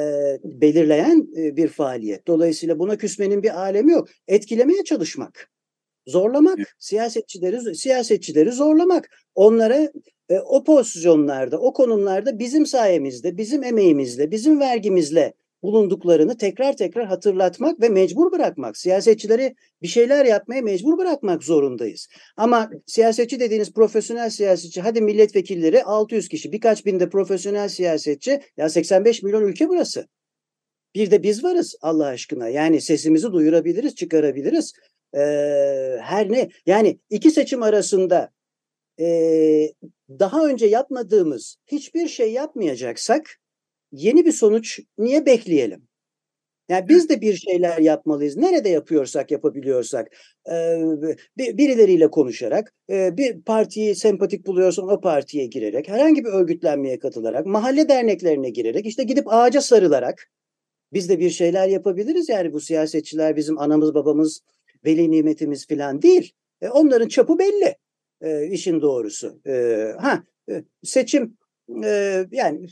belirleyen 0.43 1.27
e, 1.37 1.57
bir 1.57 1.67
faaliyet. 1.67 2.27
Dolayısıyla 2.27 2.79
buna 2.79 2.97
küsmenin 2.97 3.43
bir 3.43 3.61
alemi 3.61 3.91
yok. 3.91 4.07
Etkilemeye 4.27 4.83
çalışmak, 4.83 5.49
zorlamak, 6.07 6.59
siyasetçileri 6.79 7.75
siyasetçileri 7.75 8.51
zorlamak, 8.51 9.09
onlara 9.35 9.91
e, 10.29 10.39
o 10.39 10.63
pozisyonlarda, 10.63 11.59
o 11.59 11.73
konumlarda 11.73 12.39
bizim 12.39 12.65
sayemizde, 12.65 13.37
bizim 13.37 13.63
emeğimizle, 13.63 14.31
bizim 14.31 14.59
vergimizle 14.59 15.33
bulunduklarını 15.65 16.38
tekrar 16.38 16.78
tekrar 16.78 17.06
hatırlatmak 17.06 17.82
ve 17.82 17.89
mecbur 17.89 18.32
bırakmak. 18.32 18.78
Siyasetçileri 18.78 19.56
bir 19.82 19.88
şeyler 19.88 20.25
yapmaya 20.25 20.62
mecbur 20.62 20.97
bırakmak 20.97 21.43
zorundayız. 21.43 22.08
Ama 22.38 22.69
siyasetçi 22.86 23.39
dediğiniz 23.39 23.73
profesyonel 23.73 24.30
siyasetçi 24.30 24.82
hadi 24.82 25.01
milletvekilleri 25.01 25.84
600 25.84 26.30
kişi 26.30 26.51
birkaç 26.51 26.86
binde 26.86 27.10
profesyonel 27.10 27.69
siyasetçi 27.69 28.41
ya 28.58 28.69
85 28.69 29.23
milyon 29.23 29.43
ülke 29.43 29.69
burası. 29.69 30.08
Bir 30.95 31.12
de 31.12 31.23
biz 31.23 31.43
varız 31.43 31.75
Allah 31.82 32.06
aşkına. 32.06 32.49
Yani 32.49 32.82
sesimizi 32.82 33.32
duyurabiliriz, 33.32 33.95
çıkarabiliriz. 33.95 34.73
Ee, 35.13 35.19
her 36.01 36.32
ne 36.32 36.49
yani 36.65 36.99
iki 37.10 37.32
seçim 37.32 37.63
arasında 37.63 38.30
e, 38.99 39.08
daha 40.10 40.47
önce 40.47 40.65
yapmadığımız 40.65 41.58
hiçbir 41.67 42.08
şey 42.08 42.34
yapmayacaksak 42.34 43.39
yeni 43.95 44.25
bir 44.25 44.31
sonuç 44.31 44.79
niye 44.97 45.25
bekleyelim? 45.25 45.88
Yani 46.69 46.89
biz 46.89 47.10
de 47.10 47.21
bir 47.21 47.34
şeyler 47.34 47.77
yapmalıyız. 47.77 48.38
Nerede 48.38 48.69
yapıyorsak 48.69 49.31
yapabiliyorsak 49.31 50.08
birileriyle 51.38 52.12
konuşarak 52.12 52.73
bir 52.89 53.41
partiyi 53.41 53.95
sempatik 53.95 54.47
buluyorsan 54.47 54.88
o 54.88 55.01
partiye 55.01 55.45
girerek 55.45 55.89
herhangi 55.89 56.25
bir 56.25 56.29
örgütlenmeye 56.29 56.99
katılarak 56.99 57.45
mahalle 57.45 57.89
derneklerine 57.89 58.49
girerek 58.49 58.86
işte 58.86 59.03
gidip 59.03 59.25
ağaca 59.27 59.62
sarılarak 59.62 60.31
biz 60.93 61.10
de 61.10 61.19
bir 61.19 61.29
şeyler 61.29 61.67
yapabiliriz. 61.67 62.29
Yani 62.29 62.53
bu 62.53 62.60
siyasetçiler 62.60 63.36
bizim 63.36 63.60
anamız 63.60 63.93
babamız 63.93 64.41
veli 64.86 65.12
nimetimiz 65.12 65.67
falan 65.67 66.01
değil. 66.01 66.34
Onların 66.71 67.08
çapı 67.08 67.39
belli 67.39 67.75
işin 68.51 68.81
doğrusu. 68.81 69.41
Ha 69.97 70.23
seçim 70.84 71.38
yani 72.31 72.67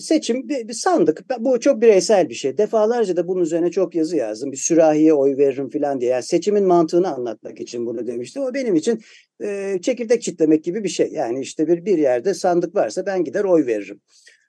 seçim 0.00 0.48
bir, 0.48 0.68
bir 0.68 0.72
sandık. 0.72 1.24
Bu 1.38 1.60
çok 1.60 1.80
bireysel 1.80 2.28
bir 2.28 2.34
şey. 2.34 2.58
Defalarca 2.58 3.16
da 3.16 3.28
bunun 3.28 3.42
üzerine 3.42 3.70
çok 3.70 3.94
yazı 3.94 4.16
yazdım. 4.16 4.52
Bir 4.52 4.56
sürahiye 4.56 5.14
oy 5.14 5.36
veririm 5.36 5.70
falan 5.70 6.00
diye. 6.00 6.10
Yani 6.10 6.22
seçimin 6.22 6.64
mantığını 6.64 7.14
anlatmak 7.14 7.60
için 7.60 7.86
bunu 7.86 8.06
demiştim. 8.06 8.42
O 8.42 8.54
benim 8.54 8.74
için 8.74 9.00
e, 9.42 9.78
çekirdek 9.82 10.22
çitlemek 10.22 10.64
gibi 10.64 10.84
bir 10.84 10.88
şey. 10.88 11.08
Yani 11.12 11.40
işte 11.40 11.68
bir, 11.68 11.84
bir 11.84 11.98
yerde 11.98 12.34
sandık 12.34 12.74
varsa 12.74 13.06
ben 13.06 13.24
gider 13.24 13.44
oy 13.44 13.66
veririm. 13.66 14.00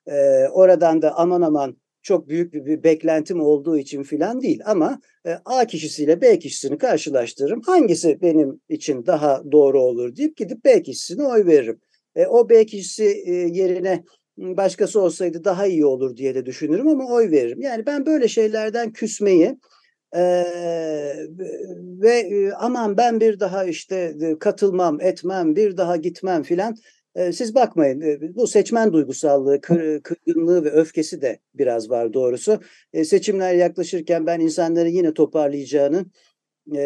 E, 0.08 0.48
oradan 0.48 1.02
da 1.02 1.18
aman 1.18 1.42
aman 1.42 1.78
çok 2.02 2.30
büyük 2.30 2.54
bir, 2.54 2.66
bir 2.66 2.84
beklentim 2.84 3.42
olduğu 3.42 3.78
için 3.78 4.04
filan 4.04 4.42
değil 4.42 4.62
ama 4.66 5.00
e, 5.26 5.32
A 5.46 5.66
kişisiyle 5.66 6.22
B 6.22 6.40
kişisini 6.40 6.78
karşılaştırırım. 6.78 7.62
Hangisi 7.62 8.22
benim 8.22 8.62
için 8.70 9.06
daha 9.06 9.44
doğru 9.52 9.82
olur 9.82 10.16
deyip 10.16 10.38
gidip 10.38 10.66
B 10.66 10.82
kişisine 10.82 11.24
oy 11.24 11.46
veririm. 11.46 11.80
E, 12.16 12.28
o 12.28 12.50
B 12.50 12.66
kişisi 12.66 13.24
e, 13.26 13.32
yerine 13.34 14.04
başkası 14.40 15.02
olsaydı 15.02 15.44
daha 15.44 15.68
iyi 15.68 15.86
olur 15.86 16.18
diye 16.18 16.36
de 16.36 16.46
düşünürüm 16.46 16.88
ama 16.88 17.08
oy 17.08 17.32
veririm. 17.32 17.62
Yani 17.62 17.86
ben 17.86 18.06
böyle 18.06 18.28
şeylerden 18.28 18.94
küsmeyi 18.94 19.58
e, 20.16 20.22
ve 22.02 22.20
e, 22.20 22.52
aman 22.52 22.98
ben 22.98 23.20
bir 23.20 23.40
daha 23.40 23.66
işte 23.66 24.16
katılmam, 24.40 25.02
etmem, 25.02 25.56
bir 25.56 25.78
daha 25.78 25.96
gitmem 25.96 26.44
filan. 26.44 26.76
E, 27.16 27.32
siz 27.32 27.56
bakmayın 27.56 28.20
bu 28.36 28.48
seçmen 28.48 28.94
duygusallığı, 28.94 29.62
kır, 29.62 30.02
kırgınlığı 30.02 30.64
ve 30.66 30.70
öfkesi 30.72 31.22
de 31.22 31.40
biraz 31.54 31.90
var 31.90 32.14
doğrusu. 32.14 32.60
E, 32.94 33.06
seçimler 33.06 33.54
yaklaşırken 33.54 34.26
ben 34.26 34.40
insanları 34.40 34.90
yine 34.90 35.14
toparlayacağını 35.14 36.06
e, 36.76 36.82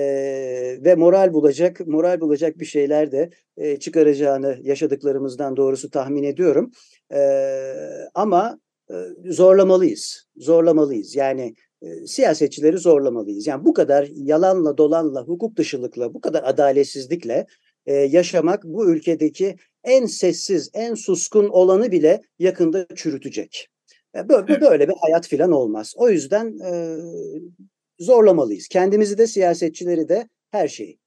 ve 0.86 0.96
moral 0.96 1.34
bulacak, 1.34 1.88
moral 1.88 2.22
bulacak 2.22 2.60
bir 2.60 2.66
şeyler 2.66 3.12
de 3.12 3.30
e, 3.58 3.80
çıkaracağını 3.80 4.60
yaşadıklarımızdan 4.62 5.58
doğrusu 5.58 5.90
tahmin 5.90 6.24
ediyorum. 6.24 6.72
E, 7.14 7.22
ama 8.14 8.60
e, 8.90 8.94
zorlamalıyız, 9.32 10.28
zorlamalıyız. 10.38 11.16
Yani 11.16 11.56
e, 11.82 12.08
siyasetçileri 12.08 12.78
zorlamalıyız. 12.78 13.48
Yani 13.48 13.66
bu 13.66 13.74
kadar 13.74 14.10
yalanla, 14.14 14.78
dolanla, 14.78 15.22
hukuk 15.24 15.58
dışılıkla, 15.58 16.14
bu 16.14 16.22
kadar 16.22 16.44
adaletsizlikle 16.44 17.46
e, 17.86 17.94
yaşamak 17.94 18.64
bu 18.64 18.92
ülkedeki 18.92 19.56
en 19.84 20.06
sessiz, 20.06 20.70
en 20.74 20.94
suskun 20.94 21.50
olanı 21.50 21.92
bile 21.92 22.22
yakında 22.40 22.88
çürütecek. 22.96 23.68
Böyle, 24.16 24.62
böyle 24.62 24.88
bir 24.88 24.94
hayat 25.02 25.28
filan 25.28 25.52
olmaz. 25.52 25.94
O 25.96 26.10
yüzden 26.10 26.60
e, 26.60 26.98
zorlamalıyız. 28.00 28.68
Kendimizi 28.68 29.18
de 29.18 29.28
siyasetçileri 29.28 30.10
de 30.10 30.30
her 30.52 30.68
şeyi. 30.68 31.00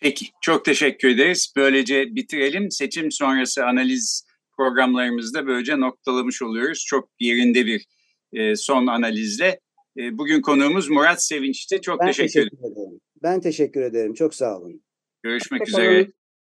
Peki 0.00 0.26
çok 0.40 0.64
teşekkür 0.64 1.08
ederiz. 1.08 1.52
Böylece 1.56 2.14
bitirelim. 2.16 2.70
Seçim 2.70 3.12
sonrası 3.12 3.64
analiz 3.64 4.24
programlarımızda 4.60 5.46
böylece 5.46 5.80
noktalamış 5.80 6.42
oluyoruz. 6.42 6.84
Çok 6.86 7.08
yerinde 7.20 7.66
bir 7.66 7.86
e, 8.32 8.56
son 8.56 8.86
analizle. 8.86 9.60
E, 9.98 10.18
bugün 10.18 10.40
konuğumuz 10.40 10.90
Murat 10.90 11.24
Sevinç'ti. 11.24 11.80
Çok 11.80 12.00
ben 12.00 12.06
teşekkür, 12.06 12.32
teşekkür 12.32 12.58
ederim. 12.58 13.00
Ben 13.22 13.40
teşekkür 13.40 13.82
ederim. 13.82 14.14
Çok 14.14 14.34
sağ 14.34 14.58
olun. 14.58 14.82
Görüşmek 15.22 15.68
üzere. 15.68 16.10